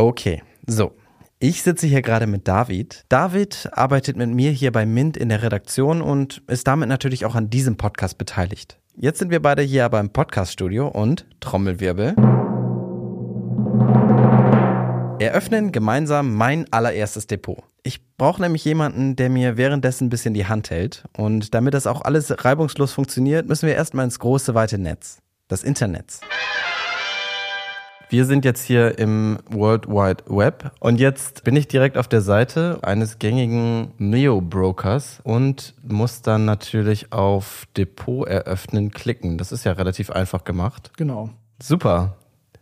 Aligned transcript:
Okay, 0.00 0.42
so. 0.66 0.96
Ich 1.40 1.62
sitze 1.62 1.86
hier 1.86 2.00
gerade 2.00 2.26
mit 2.26 2.48
David. 2.48 3.04
David 3.10 3.68
arbeitet 3.72 4.16
mit 4.16 4.30
mir 4.30 4.50
hier 4.50 4.72
bei 4.72 4.86
Mint 4.86 5.18
in 5.18 5.28
der 5.28 5.42
Redaktion 5.42 6.00
und 6.00 6.40
ist 6.46 6.66
damit 6.66 6.88
natürlich 6.88 7.26
auch 7.26 7.34
an 7.34 7.50
diesem 7.50 7.76
Podcast 7.76 8.16
beteiligt. 8.16 8.78
Jetzt 8.96 9.18
sind 9.18 9.30
wir 9.30 9.42
beide 9.42 9.60
hier 9.60 9.84
aber 9.84 10.00
im 10.00 10.08
Podcaststudio 10.08 10.88
und 10.88 11.26
Trommelwirbel. 11.40 12.14
Eröffnen 15.18 15.70
gemeinsam 15.70 16.34
mein 16.34 16.64
allererstes 16.72 17.26
Depot. 17.26 17.62
Ich 17.82 18.00
brauche 18.16 18.40
nämlich 18.40 18.64
jemanden, 18.64 19.16
der 19.16 19.28
mir 19.28 19.58
währenddessen 19.58 20.06
ein 20.06 20.10
bisschen 20.10 20.32
die 20.32 20.46
Hand 20.46 20.70
hält. 20.70 21.04
Und 21.14 21.52
damit 21.52 21.74
das 21.74 21.86
auch 21.86 22.00
alles 22.00 22.42
reibungslos 22.42 22.94
funktioniert, 22.94 23.46
müssen 23.46 23.66
wir 23.66 23.74
erstmal 23.74 24.06
ins 24.06 24.18
große, 24.18 24.54
weite 24.54 24.78
Netz. 24.78 25.18
Das 25.48 25.62
Internet. 25.62 26.20
Wir 28.10 28.24
sind 28.24 28.44
jetzt 28.44 28.64
hier 28.64 28.98
im 28.98 29.38
World 29.50 29.86
Wide 29.86 30.24
Web 30.26 30.72
und 30.80 30.98
jetzt 30.98 31.44
bin 31.44 31.54
ich 31.54 31.68
direkt 31.68 31.96
auf 31.96 32.08
der 32.08 32.22
Seite 32.22 32.80
eines 32.82 33.20
gängigen 33.20 33.92
Neo-Brokers 33.98 35.20
und 35.22 35.74
muss 35.86 36.20
dann 36.20 36.44
natürlich 36.44 37.12
auf 37.12 37.68
Depot 37.76 38.26
eröffnen 38.26 38.90
klicken. 38.90 39.38
Das 39.38 39.52
ist 39.52 39.62
ja 39.62 39.70
relativ 39.70 40.10
einfach 40.10 40.42
gemacht. 40.42 40.90
Genau. 40.96 41.30
Super. 41.62 42.16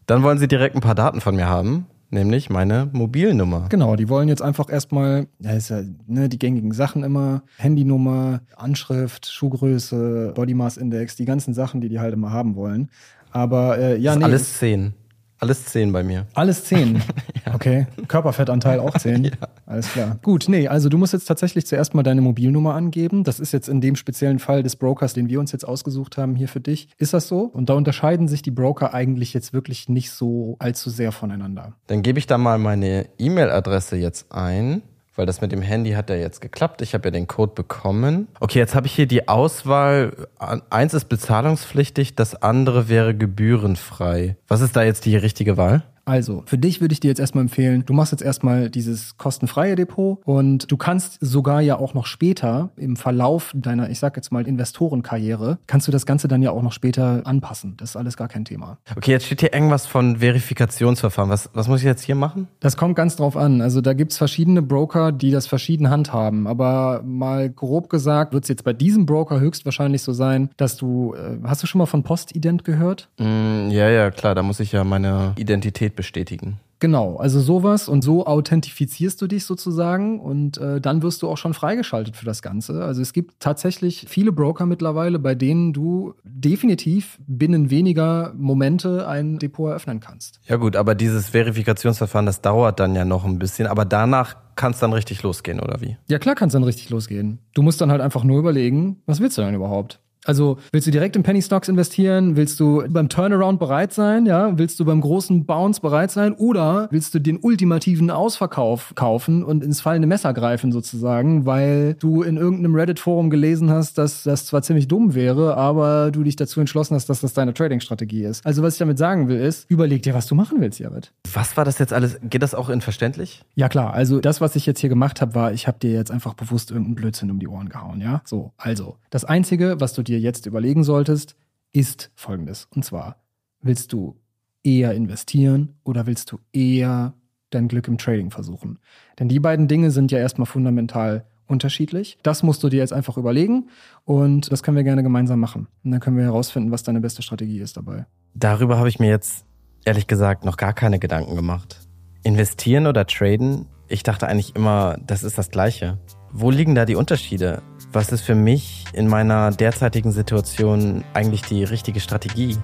Dann 0.05 0.23
wollen 0.23 0.37
Sie 0.37 0.48
direkt 0.48 0.75
ein 0.75 0.83
paar 0.83 0.95
Daten 0.95 1.23
von 1.23 1.34
mir 1.34 1.48
haben, 1.48 1.87
nämlich 2.11 2.51
meine 2.51 2.91
Mobilnummer. 2.92 3.69
Genau, 3.70 3.97
die 3.97 4.11
wollen 4.11 4.28
jetzt 4.28 4.42
einfach 4.42 4.69
erstmal, 4.69 5.28
ja, 5.39 5.53
ist 5.53 5.70
ja 5.70 5.80
ne, 6.06 6.28
die 6.28 6.39
gängigen 6.39 6.73
Sachen 6.73 7.05
immer, 7.05 7.42
Handynummer, 7.56 8.42
Anschrift, 8.55 9.25
Schuhgröße, 9.25 10.33
Body 10.34 10.53
Mass 10.53 10.77
Index, 10.77 11.17
die 11.17 11.25
ganzen 11.25 11.55
Sachen, 11.55 11.80
die 11.80 11.89
die 11.89 12.01
halt 12.01 12.12
immer 12.12 12.33
haben 12.33 12.55
wollen. 12.55 12.91
Aber 13.30 13.78
äh, 13.78 13.97
ja, 13.97 14.11
Das 14.11 14.17
ist 14.17 14.19
nee. 14.19 14.25
alles 14.25 14.59
10. 14.59 14.95
Alles 15.41 15.65
10 15.66 15.92
bei 15.92 16.02
mir. 16.02 16.27
Alles 16.34 16.65
10. 16.65 17.02
Okay. 17.55 17.87
Körperfettanteil 18.09 18.78
auch 18.78 18.97
10. 18.97 19.30
Alles 19.66 19.91
klar. 19.91 20.19
Gut, 20.23 20.47
nee, 20.48 20.69
also 20.69 20.91
du 20.91 20.98
musst 20.98 21.14
jetzt 21.14 21.25
tatsächlich 21.25 21.67
zuerst 21.67 21.95
mal 21.95 22.03
deine 22.03 22.20
Mobilnummer 22.20 22.75
angeben. 22.75 23.25
Das 23.25 23.41
ist 23.41 23.53
jetzt 23.53 23.69
in 23.70 23.80
dem 23.80 23.97
speziellen 23.97 24.39
Fall 24.39 24.62
des 24.62 24.77
Brokers, 24.77 25.14
den 25.14 25.30
wir 25.30 25.41
uns 25.41 25.50
jetzt 25.53 25.64
ausgesucht 25.64 26.19
haben, 26.19 26.36
hier 26.36 26.48
für 26.48 26.61
dich. 26.61 26.89
Ist 26.98 27.14
das 27.14 27.27
so? 27.27 27.41
Und 27.41 27.70
da 27.70 27.75
unterscheiden 27.75 28.28
sich 28.28 28.42
die 28.42 28.50
Broker 28.50 28.92
eigentlich 28.92 29.33
jetzt 29.33 29.55
wirklich 29.55 29.89
nicht 29.89 30.11
so 30.11 30.56
allzu 30.58 30.91
sehr 30.91 31.11
voneinander. 31.11 31.73
Dann 31.86 32.02
gebe 32.02 32.19
ich 32.19 32.27
da 32.27 32.36
mal 32.36 32.58
meine 32.58 33.06
E-Mail-Adresse 33.19 33.97
jetzt 33.97 34.30
ein, 34.30 34.83
weil 35.19 35.27
das 35.27 35.41
mit 35.41 35.50
dem 35.50 35.62
Handy 35.62 35.92
hat 35.92 36.08
ja 36.11 36.16
jetzt 36.16 36.41
geklappt. 36.41 36.80
Ich 36.80 36.94
habe 36.94 37.08
ja 37.08 37.11
den 37.11 37.27
Code 37.27 37.52
bekommen. 37.55 38.28
Okay, 38.38 38.61
jetzt 38.61 38.74
habe 38.74 38.86
ich 38.86 38.94
hier 38.94 39.06
die 39.06 39.28
Auswahl. 39.28 40.28
Eins 40.70 40.94
ist 40.94 41.06
bezahlungspflichtig, 41.06 42.14
das 42.14 42.41
andere 42.41 42.88
wäre 42.88 43.14
gebührenfrei. 43.16 44.36
Was 44.46 44.61
ist 44.61 44.77
da 44.77 44.84
jetzt 44.84 45.05
die 45.05 45.16
richtige 45.16 45.56
Wahl? 45.56 45.83
Also, 46.09 46.42
für 46.47 46.56
dich 46.56 46.81
würde 46.81 46.95
ich 46.95 47.01
dir 47.01 47.09
jetzt 47.09 47.19
erstmal 47.19 47.42
empfehlen, 47.42 47.84
du 47.84 47.92
machst 47.92 48.12
jetzt 48.12 48.23
erstmal 48.23 48.70
dieses 48.70 49.19
kostenfreie 49.19 49.77
Depot 49.77 50.19
und 50.25 50.73
du 50.73 50.78
kannst 50.78 51.19
sogar 51.20 51.61
ja 51.61 51.78
auch 51.78 51.92
noch 51.92 52.06
später 52.06 52.70
im 52.77 52.97
Verlauf 52.97 53.53
deiner, 53.55 53.91
ich 53.91 53.98
sag 53.98 54.17
jetzt 54.17 54.33
mal, 54.33 54.48
Investorenkarriere, 54.48 55.59
kannst 55.67 55.86
du 55.86 55.92
das 55.92 56.06
Ganze 56.06 56.27
dann 56.27 56.41
ja 56.41 56.51
auch 56.51 56.62
noch 56.62 56.73
später 56.73 57.27
anpassen. 57.27 57.75
Das 57.77 57.91
ist 57.91 57.97
alles 57.97 58.17
gar 58.17 58.27
kein 58.27 58.47
Thema. 58.47 58.79
Okay, 58.97 59.11
jetzt 59.11 59.27
steht 59.27 59.41
hier 59.41 59.53
irgendwas 59.53 59.84
von 59.84 60.17
Verifikationsverfahren. 60.17 61.31
Was, 61.31 61.51
was 61.53 61.69
muss 61.69 61.81
ich 61.81 61.86
jetzt 61.86 62.05
hier 62.05 62.14
machen? 62.14 62.48
Das 62.61 62.79
kommt 62.79 62.97
ganz 62.97 63.17
drauf 63.17 63.36
an. 63.36 63.61
Also 63.61 63.83
da 63.83 63.92
gibt's 63.92 64.17
verschiedene 64.17 64.62
Broker, 64.62 65.12
die 65.12 65.31
das 65.31 65.47
verschieden 65.47 65.91
handhaben. 65.91 66.47
Aber 66.47 67.03
mal 67.05 67.51
grob 67.51 67.91
gesagt, 67.91 68.33
wird's 68.33 68.48
jetzt 68.48 68.64
bei 68.64 68.73
diesem 68.73 69.05
Broker 69.05 69.41
höchstwahrscheinlich 69.41 70.01
so 70.01 70.14
sein, 70.14 70.48
dass 70.56 70.79
du, 70.79 71.12
äh, 71.12 71.36
hast 71.45 71.62
du 71.62 71.67
schon 71.67 71.81
mal 71.81 71.86
von 71.86 72.03
Postident 72.03 72.64
gehört? 72.64 73.11
Mm, 73.19 73.69
ja, 73.69 73.91
ja, 73.91 74.11
klar, 74.11 74.34
da 74.34 74.42
muss 74.42 74.59
ich 74.59 74.73
ja 74.73 74.84
meine 74.84 75.34
Identität 75.36 75.98
bestätigen. 75.99 76.61
Genau, 76.81 77.17
also 77.17 77.41
sowas 77.41 77.89
und 77.89 78.03
so 78.03 78.25
authentifizierst 78.25 79.21
du 79.21 79.27
dich 79.27 79.45
sozusagen 79.45 80.21
und 80.21 80.59
äh, 80.59 80.81
dann 80.81 81.03
wirst 81.03 81.23
du 81.23 81.29
auch 81.29 81.37
schon 81.37 81.53
freigeschaltet 81.53 82.17
für 82.17 82.25
das 82.25 82.41
Ganze. 82.41 82.85
Also 82.85 83.03
es 83.03 83.13
gibt 83.13 83.41
tatsächlich 83.41 84.07
viele 84.09 84.31
Broker 84.31 84.65
mittlerweile, 84.65 85.19
bei 85.19 85.35
denen 85.35 85.73
du 85.73 86.14
definitiv 86.23 87.19
binnen 87.27 87.70
weniger 87.70 88.33
Momente 88.37 89.08
ein 89.08 89.41
Depot 89.41 89.70
eröffnen 89.70 89.98
kannst. 89.98 90.39
Ja 90.47 90.55
gut, 90.55 90.77
aber 90.77 90.95
dieses 90.95 91.31
Verifikationsverfahren, 91.31 92.27
das 92.27 92.42
dauert 92.42 92.79
dann 92.79 92.95
ja 92.95 93.05
noch 93.05 93.25
ein 93.25 93.41
bisschen, 93.41 93.67
aber 93.67 93.85
danach 93.85 94.37
kann 94.55 94.70
es 94.70 94.79
dann 94.79 94.92
richtig 94.92 95.25
losgehen, 95.25 95.58
oder 95.58 95.81
wie? 95.81 95.97
Ja 96.08 96.20
klar 96.20 96.37
kann 96.37 96.47
es 96.47 96.53
dann 96.53 96.64
richtig 96.64 96.91
losgehen. 96.91 97.41
Du 97.55 97.63
musst 97.63 97.81
dann 97.81 97.91
halt 97.91 98.01
einfach 98.01 98.23
nur 98.23 98.39
überlegen, 98.39 99.03
was 99.05 99.19
willst 99.19 99.37
du 99.37 99.42
denn 99.42 99.55
überhaupt? 99.55 100.01
Also 100.28 100.58
willst 100.72 100.86
du 100.86 100.90
direkt 100.90 101.16
in 101.16 101.22
Penny 101.22 101.40
Stocks 101.40 101.68
investieren? 101.68 102.36
Willst 102.36 102.61
du 102.61 102.84
beim 102.86 103.08
Turnaround 103.08 103.58
bereit 103.58 103.94
sein? 103.94 104.27
Ja, 104.27 104.58
willst 104.58 104.78
du 104.78 104.84
beim 104.84 105.00
großen 105.00 105.46
Bounce 105.46 105.80
bereit 105.80 106.11
sein? 106.11 106.34
Oder 106.34 106.89
willst 106.90 107.14
du 107.14 107.18
den 107.18 107.39
ultimativen 107.39 108.11
Ausverkauf 108.11 108.92
kaufen 108.94 109.42
und 109.42 109.64
ins 109.64 109.80
fallende 109.80 110.06
Messer 110.06 110.34
greifen 110.34 110.70
sozusagen, 110.70 111.46
weil 111.46 111.94
du 111.94 112.22
in 112.22 112.36
irgendeinem 112.36 112.74
Reddit-Forum 112.74 113.30
gelesen 113.30 113.70
hast, 113.70 113.96
dass 113.96 114.24
das 114.24 114.44
zwar 114.44 114.61
ziemlich 114.61 114.86
dumm 114.86 115.14
wäre, 115.14 115.56
aber 115.56 116.11
du 116.11 116.22
dich 116.22 116.36
dazu 116.36 116.60
entschlossen 116.60 116.95
hast, 116.95 117.08
dass 117.08 117.22
das 117.22 117.33
deine 117.33 117.55
Trading-Strategie 117.55 118.24
ist. 118.24 118.45
Also 118.45 118.62
was 118.62 118.74
ich 118.74 118.78
damit 118.80 118.98
sagen 118.98 119.28
will, 119.28 119.40
ist, 119.40 119.70
überleg 119.70 120.02
dir, 120.02 120.12
was 120.12 120.27
du 120.27 120.34
machen 120.34 120.60
willst, 120.60 120.78
Jared. 120.78 121.10
Was 121.34 121.56
war 121.56 121.64
das 121.64 121.78
jetzt 121.78 121.92
alles? 121.92 122.18
Geht 122.22 122.42
das 122.42 122.55
auch 122.55 122.68
in 122.68 122.80
verständlich? 122.80 123.42
Ja 123.55 123.68
klar, 123.68 123.92
also 123.92 124.20
das, 124.20 124.40
was 124.40 124.56
ich 124.56 124.66
jetzt 124.66 124.80
hier 124.80 124.89
gemacht 124.89 125.20
habe, 125.20 125.34
war, 125.34 125.52
ich 125.52 125.66
habe 125.66 125.78
dir 125.78 125.92
jetzt 125.92 126.11
einfach 126.11 126.34
bewusst 126.34 126.70
irgendeinen 126.70 126.94
Blödsinn 126.94 127.30
um 127.30 127.39
die 127.39 127.48
Ohren 127.48 127.68
gehauen, 127.68 128.00
ja? 128.00 128.22
So, 128.25 128.52
also, 128.56 128.96
das 129.11 129.25
Einzige, 129.25 129.81
was 129.81 129.94
du 129.94 130.02
dir 130.02 130.19
jetzt 130.19 130.46
überlegen 130.46 130.84
solltest, 130.84 131.37
ist 131.72 132.11
folgendes. 132.14 132.69
Und 132.75 132.84
zwar, 132.84 133.16
willst 133.61 133.93
du 133.93 134.16
eher 134.62 134.93
investieren 134.94 135.75
oder 135.84 136.06
willst 136.06 136.32
du 136.32 136.38
eher 136.52 137.14
dein 137.50 137.69
Glück 137.69 137.88
im 137.88 137.99
Trading 137.99 138.31
versuchen? 138.31 138.78
Denn 139.19 139.28
die 139.28 139.40
beiden 139.40 139.69
Dinge 139.69 139.90
sind 139.90 140.10
ja 140.10 140.19
erstmal 140.19 140.46
fundamental 140.46 141.25
unterschiedlich. 141.46 142.19
Das 142.22 142.43
musst 142.43 142.62
du 142.62 142.69
dir 142.69 142.78
jetzt 142.78 142.93
einfach 142.93 143.16
überlegen 143.16 143.69
und 144.05 144.52
das 144.52 144.62
können 144.62 144.76
wir 144.76 144.84
gerne 144.84 145.02
gemeinsam 145.02 145.40
machen. 145.40 145.66
Und 145.82 145.90
dann 145.90 146.00
können 146.00 146.16
wir 146.16 146.25
herausfinden, 146.25 146.70
was 146.70 146.82
deine 146.82 147.00
beste 147.00 147.22
Strategie 147.22 147.60
ist 147.60 147.76
dabei. 147.76 148.06
Darüber 148.34 148.78
habe 148.78 148.88
ich 148.88 148.99
mir 148.99 149.08
jetzt 149.08 149.44
ehrlich 149.84 150.06
gesagt 150.06 150.44
noch 150.44 150.56
gar 150.56 150.72
keine 150.72 150.99
Gedanken 150.99 151.37
gemacht. 151.37 151.81
Investieren 152.22 152.87
oder 152.87 153.06
traden? 153.06 153.66
Ich 153.88 154.02
dachte 154.02 154.26
eigentlich 154.28 154.55
immer, 154.55 154.96
das 155.06 155.22
ist 155.22 155.38
das 155.38 155.50
Gleiche. 155.50 155.99
Wo 156.31 156.50
liegen 156.50 156.75
da 156.75 156.84
die 156.84 156.96
Unterschiede? 156.96 157.62
Was 157.93 158.12
ist 158.12 158.20
für 158.20 158.34
mich 158.34 158.84
in 158.93 159.08
meiner 159.08 159.50
derzeitigen 159.50 160.12
Situation 160.12 161.05
eigentlich 161.14 161.43
die 161.43 161.64
richtige 161.64 162.00
Strategie? 162.00 162.56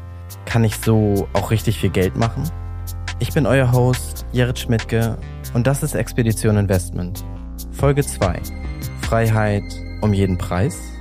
Kann 0.44 0.64
ich 0.64 0.76
so 0.76 1.26
auch 1.32 1.50
richtig 1.50 1.78
viel 1.78 1.91
Geld 1.91 2.16
machen? 2.16 2.44
Ich 3.20 3.32
bin 3.32 3.46
euer 3.46 3.72
Host, 3.72 4.26
Jared 4.32 4.58
Schmidtke, 4.58 5.16
und 5.54 5.66
das 5.66 5.82
ist 5.82 5.94
Expedition 5.94 6.56
Investment. 6.56 7.25
Folge 7.72 8.04
2. 8.04 8.41
Freiheit 9.00 9.62
um 10.02 10.12
jeden 10.12 10.36
Preis? 10.36 10.94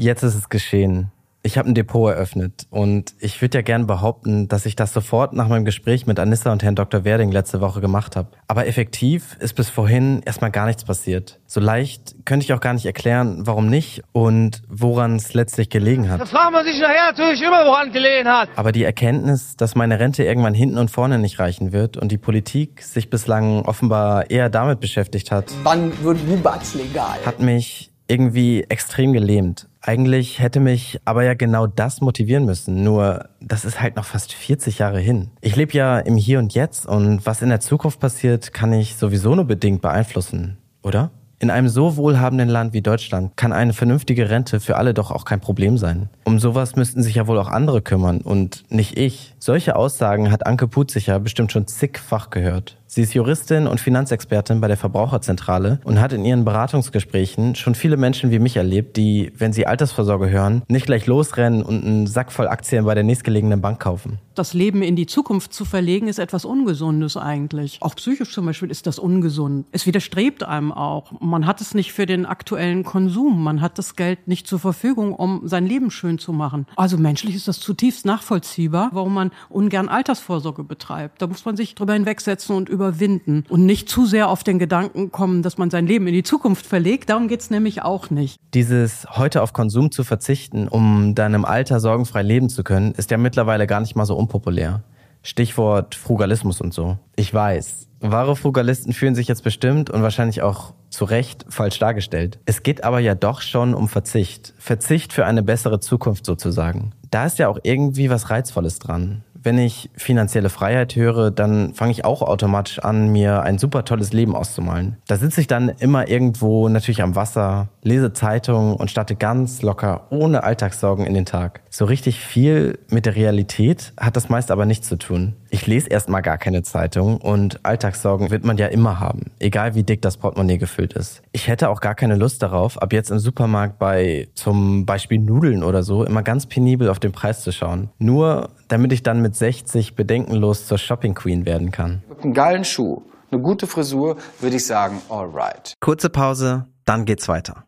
Jetzt 0.00 0.22
ist 0.22 0.34
es 0.34 0.48
geschehen. 0.48 1.12
Ich 1.42 1.58
habe 1.58 1.68
ein 1.68 1.74
Depot 1.74 2.10
eröffnet 2.10 2.66
und 2.70 3.14
ich 3.18 3.40
würde 3.42 3.58
ja 3.58 3.62
gern 3.62 3.86
behaupten, 3.86 4.48
dass 4.48 4.64
ich 4.64 4.76
das 4.76 4.94
sofort 4.94 5.34
nach 5.34 5.46
meinem 5.48 5.66
Gespräch 5.66 6.06
mit 6.06 6.18
Anissa 6.18 6.52
und 6.52 6.62
Herrn 6.62 6.74
Dr. 6.74 7.04
Werding 7.04 7.30
letzte 7.30 7.60
Woche 7.60 7.82
gemacht 7.82 8.16
habe. 8.16 8.28
Aber 8.48 8.66
effektiv 8.66 9.36
ist 9.40 9.54
bis 9.56 9.68
vorhin 9.68 10.22
erstmal 10.24 10.50
gar 10.50 10.64
nichts 10.66 10.84
passiert. 10.84 11.38
So 11.46 11.60
leicht 11.60 12.14
könnte 12.24 12.44
ich 12.44 12.54
auch 12.54 12.60
gar 12.60 12.72
nicht 12.72 12.86
erklären, 12.86 13.46
warum 13.46 13.68
nicht 13.68 14.02
und 14.12 14.62
woran 14.68 15.16
es 15.16 15.34
letztlich 15.34 15.68
gelegen 15.68 16.08
hat. 16.10 16.22
Da 16.22 16.26
fragt 16.26 16.52
man 16.52 16.64
sich 16.64 16.80
nachher 16.80 17.10
natürlich 17.10 17.42
immer, 17.42 17.66
woran 17.66 17.92
gelegen 17.92 18.26
hat. 18.28 18.48
Aber 18.56 18.72
die 18.72 18.84
Erkenntnis, 18.84 19.54
dass 19.56 19.74
meine 19.74 19.98
Rente 20.00 20.24
irgendwann 20.24 20.54
hinten 20.54 20.78
und 20.78 20.90
vorne 20.90 21.18
nicht 21.18 21.38
reichen 21.38 21.72
wird 21.72 21.98
und 21.98 22.10
die 22.10 22.18
Politik 22.18 22.82
sich 22.82 23.10
bislang 23.10 23.66
offenbar 23.66 24.30
eher 24.30 24.48
damit 24.48 24.80
beschäftigt 24.80 25.30
hat, 25.30 25.52
Wann 25.62 25.92
wird 26.02 26.26
Bubatz 26.26 26.74
legal? 26.74 27.18
hat 27.26 27.40
mich 27.40 27.90
irgendwie 28.08 28.64
extrem 28.68 29.12
gelähmt. 29.12 29.68
Eigentlich 29.82 30.38
hätte 30.38 30.60
mich 30.60 31.00
aber 31.04 31.24
ja 31.24 31.34
genau 31.34 31.66
das 31.66 32.00
motivieren 32.00 32.44
müssen. 32.44 32.84
Nur, 32.84 33.28
das 33.40 33.64
ist 33.64 33.80
halt 33.80 33.96
noch 33.96 34.04
fast 34.04 34.32
40 34.32 34.78
Jahre 34.78 35.00
hin. 35.00 35.30
Ich 35.40 35.56
lebe 35.56 35.72
ja 35.72 35.98
im 35.98 36.16
Hier 36.16 36.38
und 36.38 36.54
Jetzt 36.54 36.86
und 36.86 37.24
was 37.24 37.42
in 37.42 37.48
der 37.48 37.60
Zukunft 37.60 37.98
passiert, 37.98 38.52
kann 38.52 38.72
ich 38.72 38.96
sowieso 38.96 39.34
nur 39.34 39.46
bedingt 39.46 39.80
beeinflussen, 39.80 40.58
oder? 40.82 41.10
In 41.42 41.50
einem 41.50 41.70
so 41.70 41.96
wohlhabenden 41.96 42.50
Land 42.50 42.74
wie 42.74 42.82
Deutschland 42.82 43.34
kann 43.34 43.54
eine 43.54 43.72
vernünftige 43.72 44.28
Rente 44.28 44.60
für 44.60 44.76
alle 44.76 44.92
doch 44.92 45.10
auch 45.10 45.24
kein 45.24 45.40
Problem 45.40 45.78
sein. 45.78 46.10
Um 46.24 46.38
sowas 46.38 46.76
müssten 46.76 47.02
sich 47.02 47.14
ja 47.14 47.26
wohl 47.26 47.38
auch 47.38 47.48
andere 47.48 47.80
kümmern 47.80 48.20
und 48.20 48.64
nicht 48.68 48.98
ich. 48.98 49.34
Solche 49.38 49.74
Aussagen 49.74 50.30
hat 50.30 50.46
Anke 50.46 50.68
Putzicher 50.68 51.18
bestimmt 51.18 51.50
schon 51.50 51.66
zigfach 51.66 52.28
gehört. 52.28 52.76
Sie 52.92 53.02
ist 53.02 53.14
Juristin 53.14 53.68
und 53.68 53.78
Finanzexpertin 53.78 54.60
bei 54.60 54.66
der 54.66 54.76
Verbraucherzentrale 54.76 55.78
und 55.84 56.00
hat 56.00 56.12
in 56.12 56.24
ihren 56.24 56.44
Beratungsgesprächen 56.44 57.54
schon 57.54 57.76
viele 57.76 57.96
Menschen 57.96 58.32
wie 58.32 58.40
mich 58.40 58.56
erlebt, 58.56 58.96
die, 58.96 59.32
wenn 59.38 59.52
sie 59.52 59.64
Altersvorsorge 59.64 60.28
hören, 60.28 60.62
nicht 60.66 60.86
gleich 60.86 61.06
losrennen 61.06 61.62
und 61.62 61.84
einen 61.84 62.08
Sack 62.08 62.32
voll 62.32 62.48
Aktien 62.48 62.84
bei 62.84 62.96
der 62.96 63.04
nächstgelegenen 63.04 63.60
Bank 63.60 63.78
kaufen. 63.78 64.18
Das 64.34 64.54
Leben 64.54 64.82
in 64.82 64.96
die 64.96 65.06
Zukunft 65.06 65.52
zu 65.52 65.64
verlegen, 65.64 66.08
ist 66.08 66.18
etwas 66.18 66.44
Ungesundes 66.44 67.16
eigentlich. 67.16 67.78
Auch 67.80 67.94
psychisch 67.94 68.32
zum 68.32 68.46
Beispiel 68.46 68.72
ist 68.72 68.88
das 68.88 68.98
ungesund. 68.98 69.66
Es 69.70 69.86
widerstrebt 69.86 70.42
einem 70.42 70.72
auch. 70.72 71.12
Man 71.20 71.46
hat 71.46 71.60
es 71.60 71.74
nicht 71.74 71.92
für 71.92 72.06
den 72.06 72.26
aktuellen 72.26 72.82
Konsum. 72.82 73.44
Man 73.44 73.60
hat 73.60 73.78
das 73.78 73.94
Geld 73.94 74.26
nicht 74.26 74.48
zur 74.48 74.58
Verfügung, 74.58 75.14
um 75.14 75.46
sein 75.46 75.64
Leben 75.64 75.92
schön 75.92 76.18
zu 76.18 76.32
machen. 76.32 76.66
Also 76.74 76.98
menschlich 76.98 77.36
ist 77.36 77.46
das 77.46 77.60
zutiefst 77.60 78.04
nachvollziehbar, 78.04 78.90
warum 78.92 79.14
man 79.14 79.30
ungern 79.48 79.88
Altersvorsorge 79.88 80.64
betreibt. 80.64 81.22
Da 81.22 81.28
muss 81.28 81.44
man 81.44 81.56
sich 81.56 81.76
drüber 81.76 81.92
hinwegsetzen 81.92 82.56
und 82.56 82.68
überwinden 82.80 83.44
und 83.48 83.66
nicht 83.66 83.88
zu 83.88 84.06
sehr 84.06 84.30
auf 84.30 84.42
den 84.42 84.58
Gedanken 84.58 85.12
kommen, 85.12 85.42
dass 85.42 85.58
man 85.58 85.70
sein 85.70 85.86
Leben 85.86 86.06
in 86.06 86.14
die 86.14 86.22
Zukunft 86.22 86.66
verlegt. 86.66 87.10
Darum 87.10 87.28
geht's 87.28 87.50
nämlich 87.50 87.82
auch 87.82 88.08
nicht. 88.10 88.40
Dieses 88.54 89.06
heute 89.10 89.42
auf 89.42 89.52
Konsum 89.52 89.90
zu 89.90 90.02
verzichten, 90.02 90.66
um 90.66 91.14
dann 91.14 91.34
im 91.34 91.44
Alter 91.44 91.78
sorgenfrei 91.78 92.22
leben 92.22 92.48
zu 92.48 92.64
können, 92.64 92.92
ist 92.92 93.10
ja 93.10 93.18
mittlerweile 93.18 93.66
gar 93.66 93.80
nicht 93.80 93.96
mal 93.96 94.06
so 94.06 94.16
unpopulär. 94.16 94.82
Stichwort 95.22 95.94
Frugalismus 95.94 96.62
und 96.62 96.72
so. 96.72 96.96
Ich 97.14 97.32
weiß, 97.32 97.88
wahre 98.00 98.36
Frugalisten 98.36 98.94
fühlen 98.94 99.14
sich 99.14 99.28
jetzt 99.28 99.44
bestimmt 99.44 99.90
und 99.90 100.02
wahrscheinlich 100.02 100.40
auch 100.40 100.72
zu 100.88 101.04
Recht 101.04 101.44
falsch 101.50 101.78
dargestellt. 101.78 102.38
Es 102.46 102.62
geht 102.62 102.82
aber 102.82 103.00
ja 103.00 103.14
doch 103.14 103.42
schon 103.42 103.74
um 103.74 103.88
Verzicht. 103.88 104.54
Verzicht 104.58 105.12
für 105.12 105.26
eine 105.26 105.42
bessere 105.42 105.80
Zukunft 105.80 106.24
sozusagen. 106.24 106.92
Da 107.10 107.26
ist 107.26 107.38
ja 107.38 107.48
auch 107.48 107.58
irgendwie 107.62 108.08
was 108.08 108.30
Reizvolles 108.30 108.78
dran 108.78 109.22
wenn 109.42 109.58
ich 109.58 109.90
finanzielle 109.96 110.50
Freiheit 110.50 110.96
höre, 110.96 111.30
dann 111.30 111.74
fange 111.74 111.92
ich 111.92 112.04
auch 112.04 112.22
automatisch 112.22 112.78
an, 112.78 113.10
mir 113.10 113.42
ein 113.42 113.58
super 113.58 113.84
tolles 113.84 114.12
Leben 114.12 114.36
auszumalen. 114.36 114.96
Da 115.06 115.16
sitze 115.16 115.40
ich 115.40 115.46
dann 115.46 115.68
immer 115.68 116.08
irgendwo 116.08 116.68
natürlich 116.68 117.02
am 117.02 117.16
Wasser, 117.16 117.68
lese 117.82 118.12
Zeitungen 118.12 118.74
und 118.74 118.90
starte 118.90 119.16
ganz 119.16 119.62
locker, 119.62 120.06
ohne 120.10 120.44
Alltagssorgen 120.44 121.06
in 121.06 121.14
den 121.14 121.26
Tag. 121.26 121.60
So 121.70 121.84
richtig 121.84 122.20
viel 122.20 122.78
mit 122.88 123.06
der 123.06 123.16
Realität 123.16 123.92
hat 123.98 124.16
das 124.16 124.28
meist 124.28 124.50
aber 124.50 124.66
nichts 124.66 124.88
zu 124.88 124.96
tun. 124.96 125.34
Ich 125.52 125.66
lese 125.66 125.88
erstmal 125.88 126.22
gar 126.22 126.38
keine 126.38 126.62
Zeitung 126.62 127.16
und 127.16 127.64
Alltagssorgen 127.64 128.30
wird 128.30 128.44
man 128.44 128.56
ja 128.56 128.68
immer 128.68 129.00
haben, 129.00 129.32
egal 129.40 129.74
wie 129.74 129.82
dick 129.82 130.00
das 130.00 130.16
Portemonnaie 130.16 130.58
gefüllt 130.58 130.92
ist. 130.92 131.22
Ich 131.32 131.48
hätte 131.48 131.70
auch 131.70 131.80
gar 131.80 131.96
keine 131.96 132.14
Lust 132.14 132.40
darauf, 132.42 132.80
ab 132.80 132.92
jetzt 132.92 133.10
im 133.10 133.18
Supermarkt 133.18 133.80
bei 133.80 134.28
zum 134.34 134.86
Beispiel 134.86 135.18
Nudeln 135.18 135.64
oder 135.64 135.82
so 135.82 136.04
immer 136.04 136.22
ganz 136.22 136.46
penibel 136.46 136.88
auf 136.88 137.00
den 137.00 137.10
Preis 137.10 137.42
zu 137.42 137.50
schauen. 137.50 137.90
Nur 137.98 138.50
damit 138.68 138.92
ich 138.92 139.02
dann 139.02 139.22
mit 139.22 139.34
60 139.34 139.96
bedenkenlos 139.96 140.68
zur 140.68 140.78
Shopping 140.78 141.14
Queen 141.14 141.44
werden 141.46 141.72
kann. 141.72 142.04
Mit 142.08 142.22
einem 142.22 142.32
geilen 142.32 142.64
Schuh, 142.64 143.02
eine 143.32 143.40
gute 143.42 143.66
Frisur, 143.66 144.18
würde 144.38 144.54
ich 144.54 144.66
sagen, 144.66 145.02
alright. 145.08 145.74
Kurze 145.80 146.10
Pause, 146.10 146.66
dann 146.84 147.04
geht's 147.04 147.26
weiter. 147.26 147.64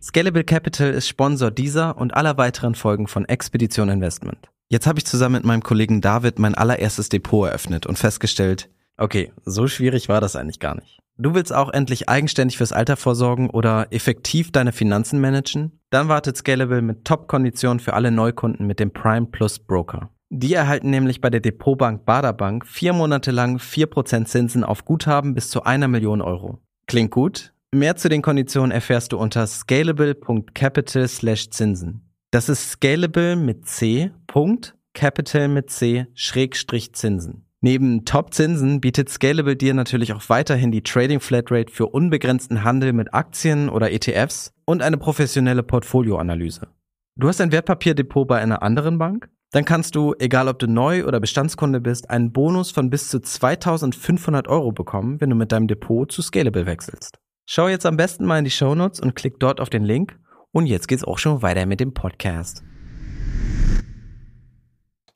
Scalable 0.00 0.44
Capital 0.44 0.90
ist 0.90 1.08
Sponsor 1.08 1.50
dieser 1.50 1.98
und 1.98 2.14
aller 2.14 2.38
weiteren 2.38 2.74
Folgen 2.74 3.06
von 3.06 3.26
Expedition 3.26 3.90
Investment. 3.90 4.48
Jetzt 4.72 4.86
habe 4.86 4.98
ich 4.98 5.04
zusammen 5.04 5.34
mit 5.34 5.44
meinem 5.44 5.62
Kollegen 5.62 6.00
David 6.00 6.38
mein 6.38 6.54
allererstes 6.54 7.10
Depot 7.10 7.46
eröffnet 7.46 7.84
und 7.84 7.98
festgestellt, 7.98 8.70
okay, 8.96 9.30
so 9.44 9.66
schwierig 9.66 10.08
war 10.08 10.22
das 10.22 10.34
eigentlich 10.34 10.60
gar 10.60 10.74
nicht. 10.76 10.98
Du 11.18 11.34
willst 11.34 11.54
auch 11.54 11.68
endlich 11.68 12.08
eigenständig 12.08 12.56
fürs 12.56 12.72
Alter 12.72 12.96
vorsorgen 12.96 13.50
oder 13.50 13.88
effektiv 13.90 14.50
deine 14.50 14.72
Finanzen 14.72 15.20
managen? 15.20 15.78
Dann 15.90 16.08
wartet 16.08 16.38
Scalable 16.38 16.80
mit 16.80 17.04
Top-Konditionen 17.04 17.80
für 17.80 17.92
alle 17.92 18.10
Neukunden 18.10 18.66
mit 18.66 18.80
dem 18.80 18.94
Prime 18.94 19.26
Plus 19.26 19.58
Broker. 19.58 20.08
Die 20.30 20.54
erhalten 20.54 20.88
nämlich 20.88 21.20
bei 21.20 21.28
der 21.28 21.40
Depotbank 21.40 22.06
Baderbank 22.06 22.66
vier 22.66 22.94
Monate 22.94 23.30
lang 23.30 23.58
vier 23.58 23.88
Prozent 23.88 24.28
Zinsen 24.28 24.64
auf 24.64 24.86
Guthaben 24.86 25.34
bis 25.34 25.50
zu 25.50 25.64
einer 25.64 25.88
Million 25.88 26.22
Euro. 26.22 26.60
Klingt 26.86 27.10
gut? 27.10 27.52
Mehr 27.72 27.96
zu 27.96 28.08
den 28.08 28.22
Konditionen 28.22 28.70
erfährst 28.70 29.12
du 29.12 29.18
unter 29.18 29.46
scalable.capital 29.46 31.08
slash 31.08 31.50
Zinsen. 31.50 32.08
Das 32.32 32.48
ist 32.48 32.70
scalable 32.70 33.36
mit 33.36 33.66
C, 33.66 34.10
Punkt, 34.26 34.74
Capital 34.94 35.48
mit 35.48 35.68
C, 35.68 36.06
Schrägstrich 36.14 36.94
Zinsen. 36.94 37.44
Neben 37.60 38.06
Top-Zinsen 38.06 38.80
bietet 38.80 39.10
Scalable 39.10 39.54
dir 39.54 39.74
natürlich 39.74 40.14
auch 40.14 40.30
weiterhin 40.30 40.72
die 40.72 40.82
Trading 40.82 41.20
Flatrate 41.20 41.70
für 41.70 41.88
unbegrenzten 41.88 42.64
Handel 42.64 42.94
mit 42.94 43.12
Aktien 43.12 43.68
oder 43.68 43.92
ETFs 43.92 44.54
und 44.64 44.80
eine 44.80 44.96
professionelle 44.96 45.62
Portfolioanalyse. 45.62 46.68
Du 47.16 47.28
hast 47.28 47.42
ein 47.42 47.52
Wertpapierdepot 47.52 48.26
bei 48.26 48.40
einer 48.40 48.62
anderen 48.62 48.96
Bank? 48.96 49.28
Dann 49.50 49.66
kannst 49.66 49.94
du, 49.94 50.14
egal 50.18 50.48
ob 50.48 50.58
du 50.58 50.66
neu 50.66 51.04
oder 51.04 51.20
Bestandskunde 51.20 51.82
bist, 51.82 52.08
einen 52.08 52.32
Bonus 52.32 52.70
von 52.70 52.88
bis 52.88 53.08
zu 53.08 53.20
2500 53.20 54.48
Euro 54.48 54.72
bekommen, 54.72 55.20
wenn 55.20 55.28
du 55.28 55.36
mit 55.36 55.52
deinem 55.52 55.66
Depot 55.66 56.10
zu 56.10 56.22
Scalable 56.22 56.64
wechselst. 56.64 57.18
Schau 57.44 57.68
jetzt 57.68 57.84
am 57.84 57.98
besten 57.98 58.24
mal 58.24 58.38
in 58.38 58.44
die 58.44 58.50
Shownotes 58.50 59.00
und 59.00 59.14
klick 59.14 59.38
dort 59.38 59.60
auf 59.60 59.68
den 59.68 59.84
Link. 59.84 60.18
Und 60.52 60.66
jetzt 60.66 60.86
geht's 60.86 61.04
auch 61.04 61.18
schon 61.18 61.42
weiter 61.42 61.64
mit 61.66 61.80
dem 61.80 61.94
Podcast. 61.94 62.62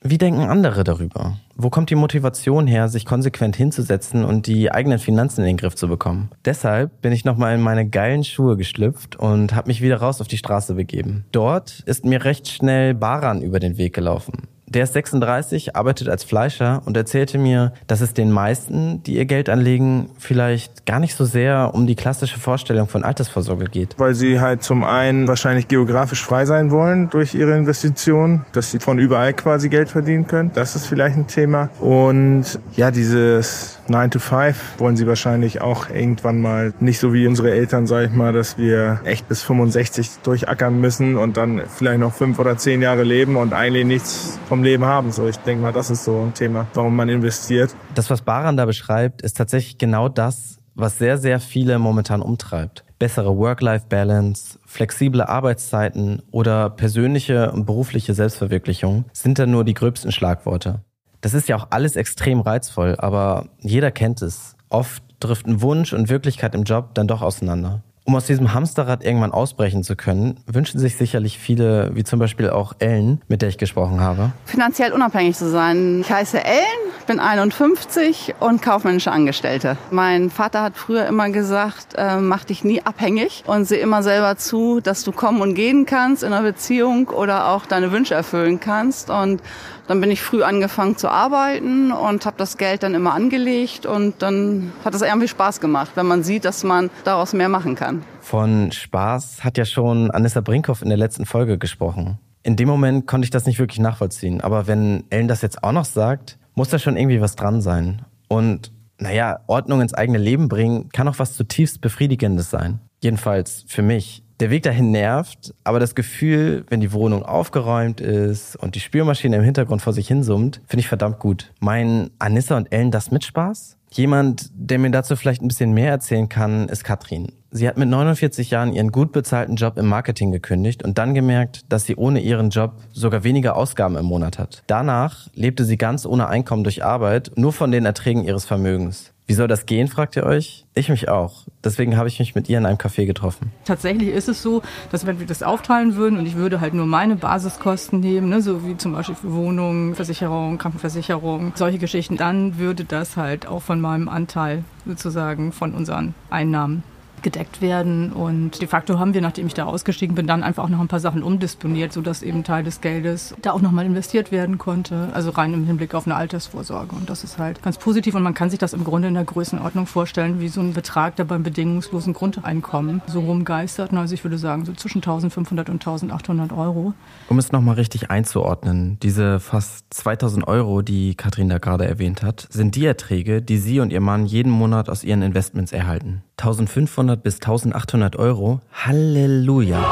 Wie 0.03 0.19
denken 0.19 0.43
andere 0.43 0.85
darüber? 0.85 1.37
Wo 1.57 1.69
kommt 1.69 1.91
die 1.91 1.95
Motivation 1.95 2.67
her, 2.67 2.89
sich 2.89 3.05
konsequent 3.05 3.57
hinzusetzen 3.57 4.25
und 4.25 4.47
die 4.47 4.71
eigenen 4.71 4.99
Finanzen 4.99 5.41
in 5.41 5.49
den 5.49 5.57
Griff 5.57 5.75
zu 5.75 5.89
bekommen? 5.89 6.31
Deshalb 6.45 7.03
bin 7.03 7.13
ich 7.13 7.25
nochmal 7.25 7.55
in 7.55 7.61
meine 7.61 7.89
geilen 7.89 8.23
Schuhe 8.23 8.57
geschlüpft 8.57 9.17
und 9.17 9.55
habe 9.55 9.69
mich 9.69 9.83
wieder 9.83 9.97
raus 9.97 10.21
auf 10.21 10.29
die 10.29 10.39
Straße 10.39 10.75
begeben. 10.75 11.27
Dort 11.33 11.81
ist 11.87 12.05
mir 12.05 12.25
recht 12.25 12.49
schnell 12.49 12.95
Baran 12.95 13.43
über 13.43 13.59
den 13.59 13.79
Weg 13.79 13.95
gelaufen. 13.95 14.49
Der 14.69 14.83
ist 14.83 14.95
36, 14.95 15.77
arbeitet 15.77 16.09
als 16.09 16.25
Fleischer 16.25 16.83
und 16.87 16.97
erzählte 16.97 17.39
mir, 17.39 17.73
dass 17.87 18.01
es 18.01 18.15
den 18.15 18.33
meisten, 18.33 19.01
die 19.05 19.15
ihr 19.15 19.25
Geld 19.25 19.49
anlegen, 19.49 20.11
vielleicht 20.19 20.87
gar 20.87 20.99
nicht 20.99 21.15
so 21.15 21.25
sehr 21.25 21.71
um 21.73 21.87
die 21.87 21.95
klassische 21.95 22.41
Vorstellung 22.41 22.89
von 22.89 23.05
Altersvorsorge 23.05 23.67
geht. 23.67 23.95
Weil 23.99 24.17
sie 24.17 24.41
halt 24.41 24.65
zum 24.65 24.83
einen 24.83 25.29
wahrscheinlich 25.29 25.69
geografisch 25.69 26.25
frei 26.25 26.47
sein 26.47 26.73
wollen 26.73 27.11
durch 27.11 27.35
ihre 27.35 27.57
Investitionen, 27.57 28.45
dass 28.53 28.73
sie 28.73 28.81
von 28.81 28.99
überall 28.99 29.35
quasi 29.35 29.69
Geld 29.69 29.89
verdienen 29.89 30.27
können. 30.27 30.51
Das 30.53 30.75
ist 30.75 30.87
vielleicht 30.87 31.17
ein 31.17 31.29
Thema. 31.29 31.71
Und 31.81 32.59
ja, 32.75 32.91
dieses 32.91 33.79
9 33.89 34.11
to 34.11 34.19
5 34.19 34.57
wollen 34.79 34.97
sie 34.97 35.07
wahrscheinlich 35.07 35.61
auch 35.61 35.91
irgendwann 35.91 36.41
mal 36.41 36.73
nicht 36.81 36.99
so 36.99 37.13
wie 37.13 37.27
unsere 37.27 37.53
Eltern, 37.53 37.87
sag 37.87 38.07
ich 38.07 38.13
mal, 38.13 38.33
dass 38.33 38.59
wir 38.59 39.01
echt 39.05 39.29
bis 39.29 39.43
65 39.43 40.11
durchackern 40.25 40.81
müssen 40.81 41.17
und 41.17 41.37
dann 41.37 41.63
vielleicht 41.69 42.01
noch 42.01 42.13
fünf 42.13 42.39
oder 42.39 42.57
zehn 42.57 42.83
Jahre 42.83 43.05
leben 43.05 43.37
und 43.37 43.53
eigentlich 43.53 43.87
nichts 43.87 44.39
vom 44.49 44.56
Leben 44.63 44.85
haben. 44.85 45.13
So, 45.13 45.27
ich 45.27 45.37
denke 45.39 45.63
mal, 45.63 45.73
das 45.73 45.91
ist 45.91 46.05
so 46.05 46.23
ein 46.23 46.35
Thema, 46.35 46.67
warum 46.75 46.97
man 46.97 47.09
investiert. 47.09 47.75
Das, 47.95 48.11
was 48.11 48.23
Baran 48.23 48.57
da 48.57 48.67
beschreibt, 48.67 49.23
ist 49.23 49.37
tatsächlich 49.37 49.79
genau 49.79 50.09
das, 50.09 50.59
was 50.75 50.99
sehr, 50.99 51.19
sehr 51.19 51.41
viele 51.41 51.79
momentan 51.79 52.23
umtreibt. 52.23 52.85
Bessere 52.99 53.37
Work-Life-Balance, 53.37 54.59
flexible 54.65 55.23
Arbeitszeiten 55.23 56.23
oder 56.31 56.71
persönliche 56.71 57.53
und 57.53 57.67
berufliche 57.67 58.15
Selbstverwirklichung 58.15 59.05
sind 59.13 59.39
da 59.39 59.47
nur 59.47 59.65
die 59.65 59.75
gröbsten 59.75 60.13
Schlagworte. 60.13 60.81
Das 61.21 61.35
ist 61.35 61.49
ja 61.49 61.57
auch 61.57 61.69
alles 61.71 61.97
extrem 61.97 62.41
reizvoll, 62.41 62.97
aber 62.99 63.49
jeder 63.61 63.91
kennt 63.91 64.23
es. 64.23 64.57
Oft 64.69 65.03
driften 65.21 65.61
Wunsch 65.63 65.93
und 65.93 66.09
Wirklichkeit 66.09 66.55
im 66.55 66.65
Job 66.65 66.95
dann 66.95 67.09
doch 67.09 67.23
auseinander. 67.23 67.83
Um 68.07 68.15
aus 68.15 68.27
diesem 68.27 68.55
Hamsterrad 68.55 69.05
irgendwann 69.05 69.33
ausbrechen 69.33 69.83
zu 69.83 69.97
können, 69.97 70.39
wünschen 70.47 70.79
sich 70.79 70.97
sicherlich 70.97 71.41
viele, 71.41 71.91
wie 71.95 72.05
zum 72.05 72.21
Beispiel 72.21 72.51
auch 72.51 72.75
Ellen, 72.79 73.21
mit 73.27 73.43
der 73.43 73.49
ich 73.49 73.59
gesprochen 73.59 74.01
habe. 74.01 74.31
Finanziell 74.45 74.93
unabhängig 74.93 75.37
zu 75.37 75.51
sein. 75.51 76.03
Ich 76.03 76.13
heiße 76.13 76.43
Ellen, 76.45 76.93
bin 77.09 77.19
51 77.19 78.37
und 78.39 78.63
kaufmännische 78.63 79.11
Angestellte. 79.11 79.77
Mein 79.91 80.31
Vater 80.31 80.63
hat 80.63 80.77
früher 80.77 81.07
immer 81.07 81.31
gesagt, 81.31 81.95
äh, 81.97 82.19
mach 82.19 82.45
dich 82.45 82.63
nie 82.63 82.81
abhängig 82.81 83.43
und 83.49 83.65
seh 83.65 83.81
immer 83.81 84.05
selber 84.05 84.37
zu, 84.37 84.79
dass 84.81 85.03
du 85.03 85.11
kommen 85.11 85.41
und 85.41 85.55
gehen 85.55 85.85
kannst 85.85 86.23
in 86.23 86.33
einer 86.33 86.43
Beziehung 86.43 87.09
oder 87.09 87.49
auch 87.49 87.67
deine 87.67 87.91
Wünsche 87.91 88.15
erfüllen 88.15 88.61
kannst. 88.61 89.11
Und 89.11 89.43
dann 89.87 90.01
bin 90.01 90.11
ich 90.11 90.23
früh 90.23 90.43
angefangen 90.43 90.97
zu 90.97 91.09
arbeiten 91.09 91.93
und 91.93 92.27
habe 92.27 92.37
das 92.39 92.57
Geld 92.57 92.83
dann 92.83 92.95
immer 92.95 93.15
angelegt 93.15 93.87
und 93.87 94.23
dann 94.23 94.73
hat 94.85 94.95
es 94.95 95.03
irgendwie 95.03 95.29
Spaß 95.29 95.61
gemacht, 95.61 95.93
wenn 95.95 96.07
man 96.07 96.23
sieht, 96.23 96.45
dass 96.45 96.65
man 96.65 96.91
daraus 97.05 97.33
mehr 97.33 97.49
machen 97.49 97.75
kann. 97.75 98.03
Von 98.21 98.73
Spaß 98.73 99.45
hat 99.45 99.59
ja 99.59 99.65
schon 99.65 100.11
Anissa 100.11 100.41
Brinkhoff 100.41 100.83
in 100.83 100.89
der 100.89 100.99
letzten 100.99 101.27
Folge 101.27 101.59
gesprochen. 101.59 102.19
In 102.43 102.57
dem 102.57 102.69
Moment 102.69 103.07
konnte 103.07 103.25
ich 103.25 103.31
das 103.31 103.47
nicht 103.47 103.59
wirklich 103.59 103.81
nachvollziehen, 103.81 104.41
aber 104.41 104.67
wenn 104.67 105.05
Ellen 105.11 105.29
das 105.29 105.43
jetzt 105.43 105.65
auch 105.65 105.73
noch 105.73 105.85
sagt, 105.85 106.39
muss 106.55 106.69
da 106.69 106.79
schon 106.79 106.97
irgendwie 106.97 107.21
was 107.21 107.37
dran 107.37 107.61
sein. 107.61 108.03
Und 108.29 108.73
naja, 108.99 109.41
Ordnung 109.47 109.81
ins 109.81 109.95
eigene 109.95 110.19
Leben 110.19 110.49
bringen 110.49 110.89
kann 110.91 111.09
auch 111.09 111.19
was 111.19 111.35
zutiefst 111.35 111.81
Befriedigendes 111.81 112.51
sein. 112.51 112.81
Jedenfalls 113.03 113.65
für 113.69 113.83
mich. 113.83 114.23
Der 114.39 114.51
Weg 114.51 114.65
dahin 114.65 114.91
nervt, 114.91 115.55
aber 115.65 115.81
das 115.81 115.95
Gefühl, 115.95 116.67
wenn 116.69 116.81
die 116.81 116.93
Wohnung 116.93 117.23
aufgeräumt 117.23 118.03
ist 118.03 118.55
und 118.57 118.75
die 118.75 118.81
Spülmaschine 118.81 119.37
im 119.37 119.43
Hintergrund 119.43 119.81
vor 119.81 119.95
sich 119.95 120.09
hinsummt, 120.09 120.61
finde 120.67 120.81
ich 120.81 120.89
verdammt 120.89 121.21
gut. 121.21 121.55
Meinen 121.59 122.11
Anissa 122.19 122.59
und 122.59 122.71
Ellen 122.71 122.91
das 122.91 123.11
mit 123.11 123.25
Spaß? 123.25 123.79
Jemand, 123.93 124.51
der 124.55 124.79
mir 124.79 124.91
dazu 124.91 125.17
vielleicht 125.17 125.41
ein 125.41 125.49
bisschen 125.49 125.73
mehr 125.73 125.91
erzählen 125.91 126.29
kann, 126.29 126.69
ist 126.69 126.85
Katrin. 126.85 127.33
Sie 127.51 127.67
hat 127.67 127.79
mit 127.79 127.89
49 127.89 128.51
Jahren 128.51 128.75
ihren 128.75 128.93
gut 128.93 129.13
bezahlten 129.13 129.57
Job 129.57 129.79
im 129.79 129.87
Marketing 129.87 130.33
gekündigt 130.33 130.85
und 130.85 130.99
dann 130.99 131.15
gemerkt, 131.15 131.63
dass 131.71 131.87
sie 131.87 131.97
ohne 131.97 132.21
ihren 132.21 132.51
Job 132.51 132.75
sogar 132.93 133.25
weniger 133.25 133.57
Ausgaben 133.57 133.97
im 133.97 134.05
Monat 134.05 134.39
hat. 134.39 134.63
Danach 134.67 135.29
lebte 135.33 135.65
sie 135.65 135.79
ganz 135.79 136.05
ohne 136.05 136.29
Einkommen 136.29 136.65
durch 136.65 136.85
Arbeit, 136.85 137.33
nur 137.37 137.55
von 137.55 137.71
den 137.71 137.87
Erträgen 137.87 138.25
ihres 138.25 138.45
Vermögens. 138.45 139.15
Wie 139.29 139.35
soll 139.35 139.49
das 139.49 139.67
gehen, 139.67 139.89
fragt 139.89 140.15
ihr 140.15 140.23
euch? 140.23 140.67
Ich 140.75 140.89
mich 140.89 141.09
auch. 141.09 141.47
Deswegen 141.65 141.97
habe 141.97 142.07
ich 142.07 142.21
mich 142.21 142.37
mit 142.37 142.49
ihr 142.49 142.59
in 142.59 142.67
einem 142.67 142.79
Café 142.79 143.07
getroffen. 143.07 143.51
Tatsächlich 143.65 144.11
ist 144.11 144.29
es 144.29 144.41
so, 144.41 144.63
dass 144.93 145.05
wenn 145.05 145.19
wir 145.19 145.27
das 145.27 145.43
aufteilen 145.43 145.97
würden 145.97 146.17
und 146.17 146.27
ich 146.27 146.37
würde 146.37 146.61
halt 146.61 146.75
nur 146.75 146.87
meine 146.87 147.17
Basiskosten 147.17 147.99
nehmen, 147.99 148.29
ne, 148.29 148.41
so 148.41 148.65
wie 148.65 148.77
zum 148.77 148.93
Beispiel 148.93 149.17
für 149.17 149.33
Wohnung, 149.33 149.97
Versicherung, 149.97 150.59
Krankenversicherung, 150.59 151.53
solche 151.57 151.79
Geschichten, 151.79 152.17
dann 152.17 152.59
würde 152.59 152.85
das 152.85 153.17
halt 153.17 153.49
auch 153.49 153.63
von 153.63 153.81
meinem 153.81 154.09
Anteil 154.09 154.63
sozusagen 154.87 155.51
von 155.51 155.75
unseren 155.75 156.15
Einnahmen 156.31 156.85
gedeckt 157.27 157.61
werden. 157.61 158.13
Und 158.13 158.61
de 158.61 158.69
facto 158.69 159.01
haben 159.01 159.13
wir, 159.13 159.21
nachdem 159.21 159.49
ich 159.49 159.55
da 159.55 159.65
ausgestiegen 159.65 160.15
bin, 160.15 160.29
dann 160.29 160.45
einfach 160.45 160.63
auch 160.63 160.69
noch 160.69 160.79
ein 160.79 160.87
paar 160.87 161.01
Sachen 161.01 161.25
umdisponiert, 161.25 161.93
sodass 161.93 162.23
eben 162.23 162.45
Teil 162.45 162.63
des 162.63 162.81
Geldes 162.81 163.35
da 163.43 163.51
auch 163.51 163.61
nochmal 163.61 163.85
investiert 163.85 164.31
werden 164.31 164.59
konnte. 164.59 165.09
Also 165.13 165.31
rein 165.31 165.53
im 165.53 165.67
Hinblick 165.67 165.93
auf 165.97 166.07
eine 166.07 166.15
Altersvorsorge. 166.15 166.95
Und 166.95 167.11
das 167.11 167.25
ist 167.25 167.39
halt 167.39 167.65
ganz 167.65 167.79
positiv. 167.79 168.15
Und 168.15 168.23
man 168.23 168.35
kann 168.35 168.49
sich 168.49 168.61
das 168.61 168.75
im 168.75 168.85
Grunde 168.85 169.09
in 169.09 169.15
der 169.15 169.25
Größenordnung 169.25 169.87
vorstellen, 169.87 170.39
wie 170.39 170.47
so 170.47 170.61
ein 170.61 170.73
Betrag, 170.73 171.17
der 171.17 171.25
beim 171.25 171.43
bedingungslosen 171.43 172.13
Grundeinkommen 172.13 173.03
so 173.09 173.19
rumgeistert. 173.19 173.93
Also 173.93 174.15
ich 174.15 174.23
würde 174.23 174.39
sagen, 174.39 174.65
so 174.65 174.73
zwischen 174.73 174.99
1500 174.99 175.69
und 175.69 175.85
1800 175.85 176.53
Euro. 176.53 176.95
Um 177.29 177.41
es 177.41 177.51
nochmal 177.51 177.75
richtig 177.75 178.09
einzuordnen, 178.09 178.99
diese 179.03 179.41
fast 179.41 179.87
2000 179.91 180.47
Euro, 180.47 180.83
die 180.83 181.17
Katrin 181.17 181.49
da 181.49 181.59
gerade 181.59 181.89
erwähnt 181.89 182.23
hat, 182.23 182.47
sind 182.51 182.77
die 182.77 182.87
Erträge, 182.87 183.43
die 183.43 183.59
sie 183.59 183.81
und 183.81 183.93
ihr 183.93 184.01
Mann 184.01 184.27
jeden 184.27 184.53
Monat 184.53 184.89
aus 184.89 185.03
ihren 185.03 185.23
Investments 185.23 185.73
erhalten. 185.73 186.23
1500 186.39 187.16
bis 187.23 187.37
1800 187.37 188.17
Euro. 188.17 188.61
Halleluja. 188.73 189.85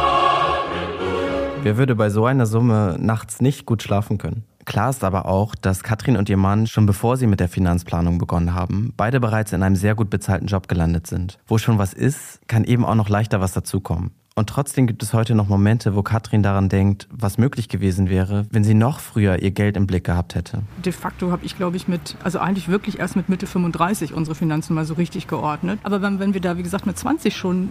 Wer 1.62 1.76
würde 1.76 1.94
bei 1.94 2.10
so 2.10 2.26
einer 2.26 2.46
Summe 2.46 2.96
nachts 2.98 3.40
nicht 3.40 3.66
gut 3.66 3.82
schlafen 3.82 4.18
können? 4.18 4.44
Klar 4.64 4.90
ist 4.90 5.04
aber 5.04 5.26
auch, 5.26 5.54
dass 5.54 5.82
Katrin 5.82 6.16
und 6.16 6.28
ihr 6.28 6.36
Mann 6.36 6.66
schon 6.66 6.86
bevor 6.86 7.16
sie 7.16 7.26
mit 7.26 7.40
der 7.40 7.48
Finanzplanung 7.48 8.18
begonnen 8.18 8.54
haben, 8.54 8.92
beide 8.96 9.20
bereits 9.20 9.52
in 9.52 9.62
einem 9.62 9.76
sehr 9.76 9.94
gut 9.94 10.10
bezahlten 10.10 10.46
Job 10.46 10.68
gelandet 10.68 11.06
sind. 11.06 11.38
Wo 11.46 11.58
schon 11.58 11.78
was 11.78 11.92
ist, 11.92 12.40
kann 12.48 12.64
eben 12.64 12.84
auch 12.84 12.94
noch 12.94 13.08
leichter 13.08 13.40
was 13.40 13.52
dazukommen. 13.52 14.12
Und 14.36 14.48
trotzdem 14.48 14.88
gibt 14.88 15.00
es 15.04 15.12
heute 15.12 15.36
noch 15.36 15.46
Momente, 15.46 15.94
wo 15.94 16.02
Katrin 16.02 16.42
daran 16.42 16.68
denkt, 16.68 17.06
was 17.12 17.38
möglich 17.38 17.68
gewesen 17.68 18.10
wäre, 18.10 18.46
wenn 18.50 18.64
sie 18.64 18.74
noch 18.74 18.98
früher 18.98 19.40
ihr 19.40 19.52
Geld 19.52 19.76
im 19.76 19.86
Blick 19.86 20.02
gehabt 20.02 20.34
hätte. 20.34 20.62
De 20.84 20.92
facto 20.92 21.30
habe 21.30 21.46
ich, 21.46 21.56
glaube 21.56 21.76
ich, 21.76 21.86
mit, 21.86 22.16
also 22.24 22.40
eigentlich 22.40 22.66
wirklich 22.66 22.98
erst 22.98 23.14
mit 23.14 23.28
Mitte 23.28 23.46
35 23.46 24.12
unsere 24.12 24.34
Finanzen 24.34 24.74
mal 24.74 24.86
so 24.86 24.94
richtig 24.94 25.28
geordnet. 25.28 25.78
Aber 25.84 26.02
wenn, 26.02 26.18
wenn 26.18 26.34
wir 26.34 26.40
da, 26.40 26.58
wie 26.58 26.64
gesagt, 26.64 26.84
mit 26.84 26.98
20 26.98 27.36
schon 27.36 27.70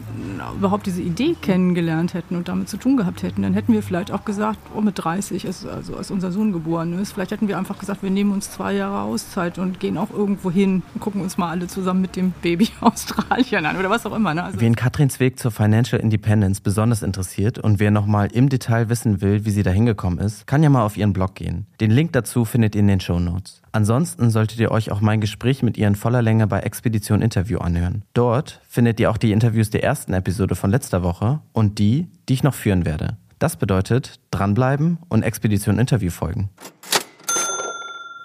überhaupt 0.55 0.85
diese 0.85 1.01
Idee 1.01 1.35
kennengelernt 1.41 2.13
hätten 2.13 2.37
und 2.37 2.47
damit 2.47 2.69
zu 2.69 2.77
tun 2.77 2.95
gehabt 2.95 3.23
hätten, 3.23 3.41
dann 3.41 3.53
hätten 3.53 3.73
wir 3.73 3.83
vielleicht 3.83 4.11
auch 4.11 4.23
gesagt, 4.23 4.59
oh, 4.73 4.79
mit 4.79 5.03
30 5.03 5.43
ist, 5.43 5.65
also 5.65 5.97
als 5.97 6.11
unser 6.11 6.31
Sohn 6.31 6.53
geboren 6.53 6.97
ist, 6.97 7.11
vielleicht 7.11 7.31
hätten 7.31 7.49
wir 7.49 7.57
einfach 7.57 7.77
gesagt, 7.77 8.03
wir 8.03 8.09
nehmen 8.09 8.31
uns 8.31 8.51
zwei 8.51 8.71
Jahre 8.71 9.01
Auszeit 9.01 9.59
und 9.59 9.81
gehen 9.81 9.97
auch 9.97 10.11
irgendwo 10.11 10.49
hin 10.49 10.81
und 10.93 11.01
gucken 11.01 11.19
uns 11.19 11.37
mal 11.37 11.49
alle 11.49 11.67
zusammen 11.67 11.99
mit 11.99 12.15
dem 12.15 12.31
Baby 12.41 12.69
Australien 12.79 13.65
an 13.65 13.75
oder 13.75 13.89
was 13.89 14.05
auch 14.05 14.15
immer. 14.15 14.33
Ne? 14.33 14.43
Also 14.45 14.61
Wen 14.61 14.77
Katrins 14.77 15.19
Weg 15.19 15.37
zur 15.37 15.51
Financial 15.51 16.01
Independence 16.01 16.52
Evans 16.53 16.61
besonders 16.61 17.01
interessiert 17.01 17.57
und 17.57 17.79
wer 17.79 17.89
nochmal 17.89 18.29
im 18.31 18.47
Detail 18.47 18.89
wissen 18.89 19.21
will, 19.21 19.43
wie 19.45 19.49
sie 19.49 19.63
da 19.63 19.71
hingekommen 19.71 20.19
ist, 20.19 20.45
kann 20.45 20.61
ja 20.61 20.69
mal 20.69 20.85
auf 20.85 20.97
ihren 20.97 21.11
Blog 21.13 21.33
gehen. 21.33 21.65
Den 21.79 21.89
Link 21.89 22.13
dazu 22.13 22.45
findet 22.45 22.75
ihr 22.75 22.81
in 22.81 22.87
den 22.87 22.99
Show 22.99 23.19
Notes. 23.19 23.61
Ansonsten 23.71 24.29
solltet 24.29 24.59
ihr 24.59 24.69
euch 24.69 24.91
auch 24.91 25.01
mein 25.01 25.19
Gespräch 25.19 25.63
mit 25.63 25.77
ihr 25.77 25.87
in 25.87 25.95
voller 25.95 26.21
Länge 26.21 26.45
bei 26.45 26.59
Expedition 26.59 27.23
Interview 27.23 27.57
anhören. 27.57 28.03
Dort 28.13 28.61
findet 28.67 28.99
ihr 28.99 29.09
auch 29.09 29.17
die 29.17 29.31
Interviews 29.31 29.71
der 29.71 29.83
ersten 29.83 30.13
Episode 30.13 30.53
von 30.55 30.69
letzter 30.69 31.01
Woche 31.01 31.39
und 31.53 31.79
die, 31.79 32.07
die 32.29 32.33
ich 32.33 32.43
noch 32.43 32.53
führen 32.53 32.85
werde. 32.85 33.17
Das 33.39 33.55
bedeutet, 33.55 34.19
dranbleiben 34.29 34.99
und 35.09 35.23
Expedition 35.23 35.79
Interview 35.79 36.11
folgen. 36.11 36.49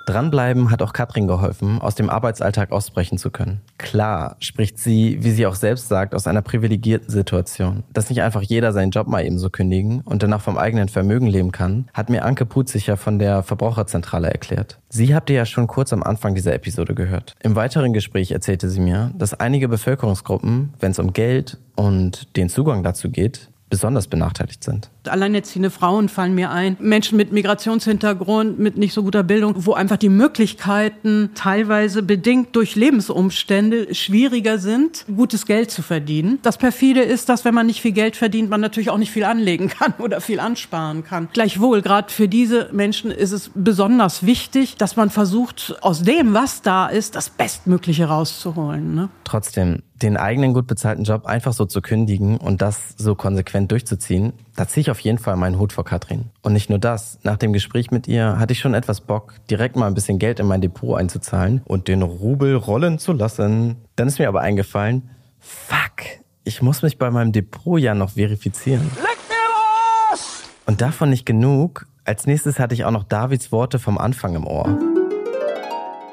Dranbleiben 0.09 0.71
hat 0.71 0.81
auch 0.81 0.95
Katrin 0.95 1.27
geholfen, 1.27 1.83
aus 1.83 1.95
dem 1.95 2.09
Arbeitsalltag 2.09 2.73
ausbrechen 2.73 3.19
zu 3.19 3.31
können. 3.31 3.61
Klar 3.77 4.37
spricht 4.41 4.79
sie, 4.79 5.19
wie 5.21 5.33
sie 5.33 5.47
auch 5.47 5.55
selbst 5.55 5.89
sagt, 5.89 6.15
aus 6.15 6.27
einer 6.27 6.41
privilegierten 6.41 7.11
Situation. 7.11 7.85
Dass 7.93 8.09
nicht 8.09 8.23
einfach 8.23 8.41
jeder 8.41 8.73
seinen 8.73 8.91
Job 8.91 9.07
mal 9.07 9.25
ebenso 9.25 9.51
kündigen 9.51 10.01
und 10.01 10.23
danach 10.23 10.41
vom 10.41 10.57
eigenen 10.57 10.89
Vermögen 10.89 11.27
leben 11.27 11.53
kann, 11.53 11.91
hat 11.93 12.09
mir 12.09 12.25
Anke 12.25 12.47
Putzicher 12.47 12.97
von 12.97 13.19
der 13.19 13.43
Verbraucherzentrale 13.43 14.31
erklärt. 14.31 14.79
Sie 14.89 15.15
habt 15.15 15.29
ihr 15.29 15.37
ja 15.37 15.45
schon 15.45 15.67
kurz 15.67 15.93
am 15.93 16.03
Anfang 16.03 16.35
dieser 16.35 16.55
Episode 16.55 16.95
gehört. 16.95 17.35
Im 17.43 17.55
weiteren 17.55 17.93
Gespräch 17.93 18.31
erzählte 18.31 18.71
sie 18.71 18.81
mir, 18.81 19.11
dass 19.15 19.35
einige 19.35 19.69
Bevölkerungsgruppen, 19.69 20.73
wenn 20.81 20.93
es 20.93 20.99
um 20.99 21.13
Geld 21.13 21.59
und 21.77 22.35
den 22.37 22.49
Zugang 22.49 22.83
dazu 22.83 23.11
geht, 23.11 23.51
besonders 23.71 24.07
benachteiligt 24.07 24.65
sind. 24.65 24.91
Alleinerziehende 25.05 25.71
Frauen 25.71 26.09
fallen 26.09 26.35
mir 26.35 26.51
ein, 26.51 26.77
Menschen 26.81 27.17
mit 27.17 27.33
Migrationshintergrund, 27.33 28.59
mit 28.59 28.77
nicht 28.77 28.93
so 28.93 29.03
guter 29.03 29.23
Bildung, 29.23 29.55
wo 29.67 29.73
einfach 29.73 29.97
die 29.97 30.09
Möglichkeiten 30.09 31.31
teilweise 31.35 32.03
bedingt 32.03 32.55
durch 32.57 32.77
Lebensumstände 32.77 33.95
schwieriger 33.95 34.59
sind, 34.59 35.05
gutes 35.15 35.47
Geld 35.47 35.71
zu 35.71 35.83
verdienen. 35.83 36.39
Das 36.43 36.59
perfide 36.59 37.03
ist, 37.03 37.29
dass 37.29 37.45
wenn 37.45 37.55
man 37.55 37.67
nicht 37.67 37.81
viel 37.81 37.93
Geld 37.93 38.17
verdient, 38.17 38.51
man 38.51 38.61
natürlich 38.61 38.91
auch 38.91 38.99
nicht 38.99 39.11
viel 39.11 39.25
anlegen 39.25 39.69
kann 39.79 39.95
oder 39.99 40.21
viel 40.21 40.41
ansparen 40.41 41.05
kann. 41.05 41.29
Gleichwohl, 41.33 41.83
gerade 41.83 42.13
für 42.13 42.29
diese 42.29 42.71
Menschen 42.73 43.11
ist 43.11 43.33
es 43.33 43.51
besonders 43.55 44.25
wichtig, 44.27 44.77
dass 44.77 44.97
man 44.97 45.11
versucht, 45.11 45.77
aus 45.81 46.03
dem, 46.03 46.35
was 46.35 46.63
da 46.63 46.87
ist, 46.87 47.15
das 47.15 47.31
Bestmögliche 47.31 48.07
rauszuholen. 48.07 48.95
Ne? 48.95 49.09
Trotzdem, 49.25 49.83
den 50.03 50.17
eigenen 50.17 50.55
gut 50.55 50.67
bezahlten 50.67 51.05
Job 51.05 51.27
einfach 51.27 51.53
so 51.53 51.65
zu 51.65 51.81
kündigen 51.81 52.37
und 52.37 52.63
das 52.63 52.95
so 52.97 53.15
konsequent 53.15 53.71
durchzuziehen, 53.73 54.33
da 54.57 54.69
ziehe 54.69 54.83
ich 54.83 54.91
auf 54.91 55.01
jeden 55.01 55.19
Fall 55.19 55.37
meinen 55.37 55.59
Hut 55.59 55.73
vor 55.73 55.85
Katrin. 55.85 56.27
Und 56.43 56.53
nicht 56.53 56.71
nur 56.71 56.79
das, 56.79 57.19
nach 57.23 57.37
dem 57.37 57.53
Gespräch 57.53 57.91
mit 57.91 58.07
ihr 58.07 58.39
hatte 58.39 58.53
ich 58.53 58.61
schon 58.61 58.75
etwas 58.75 59.01
Bock, 59.01 59.35
direkt 59.51 59.77
mal 59.77 59.87
ein 59.87 59.95
bisschen 59.95 60.19
Geld 60.19 60.41
in 60.41 60.47
mein 60.47 60.61
Depot 60.61 60.99
einzuzahlen 60.99 61.63
und 61.65 61.89
den 61.89 62.03
Rubel 62.03 62.55
rollen 62.55 62.99
zu 62.99 63.13
lassen. 63.13 63.77
Dann 63.97 64.09
ist 64.09 64.19
mir 64.19 64.29
aber 64.29 64.41
eingefallen, 64.41 65.11
fuck, 65.39 66.05
ich 66.45 66.63
muss 66.63 66.83
mich 66.83 66.99
bei 66.99 67.11
meinem 67.11 67.33
Depot 67.33 67.81
ja 67.81 67.95
noch 67.95 68.11
verifizieren. 68.11 68.91
Leck 68.97 69.19
mir 69.29 70.11
los! 70.11 70.45
Und 70.67 70.81
davon 70.81 71.11
nicht 71.11 71.27
genug. 71.27 71.87
Als 72.05 72.27
nächstes 72.27 72.59
hatte 72.59 72.75
ich 72.75 72.85
auch 72.85 72.91
noch 72.91 73.05
Davids 73.05 73.53
Worte 73.53 73.79
vom 73.79 73.99
Anfang 73.99 74.35
im 74.35 74.47
Ohr. 74.47 74.79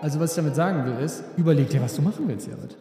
Also 0.02 0.20
was 0.20 0.32
ich 0.32 0.36
damit 0.36 0.56
sagen 0.56 0.86
will, 0.86 1.04
ist, 1.04 1.24
überleg 1.38 1.70
dir, 1.70 1.82
was 1.82 1.96
du 1.96 2.02
machen 2.02 2.28
willst, 2.28 2.48
Jared 2.48 2.76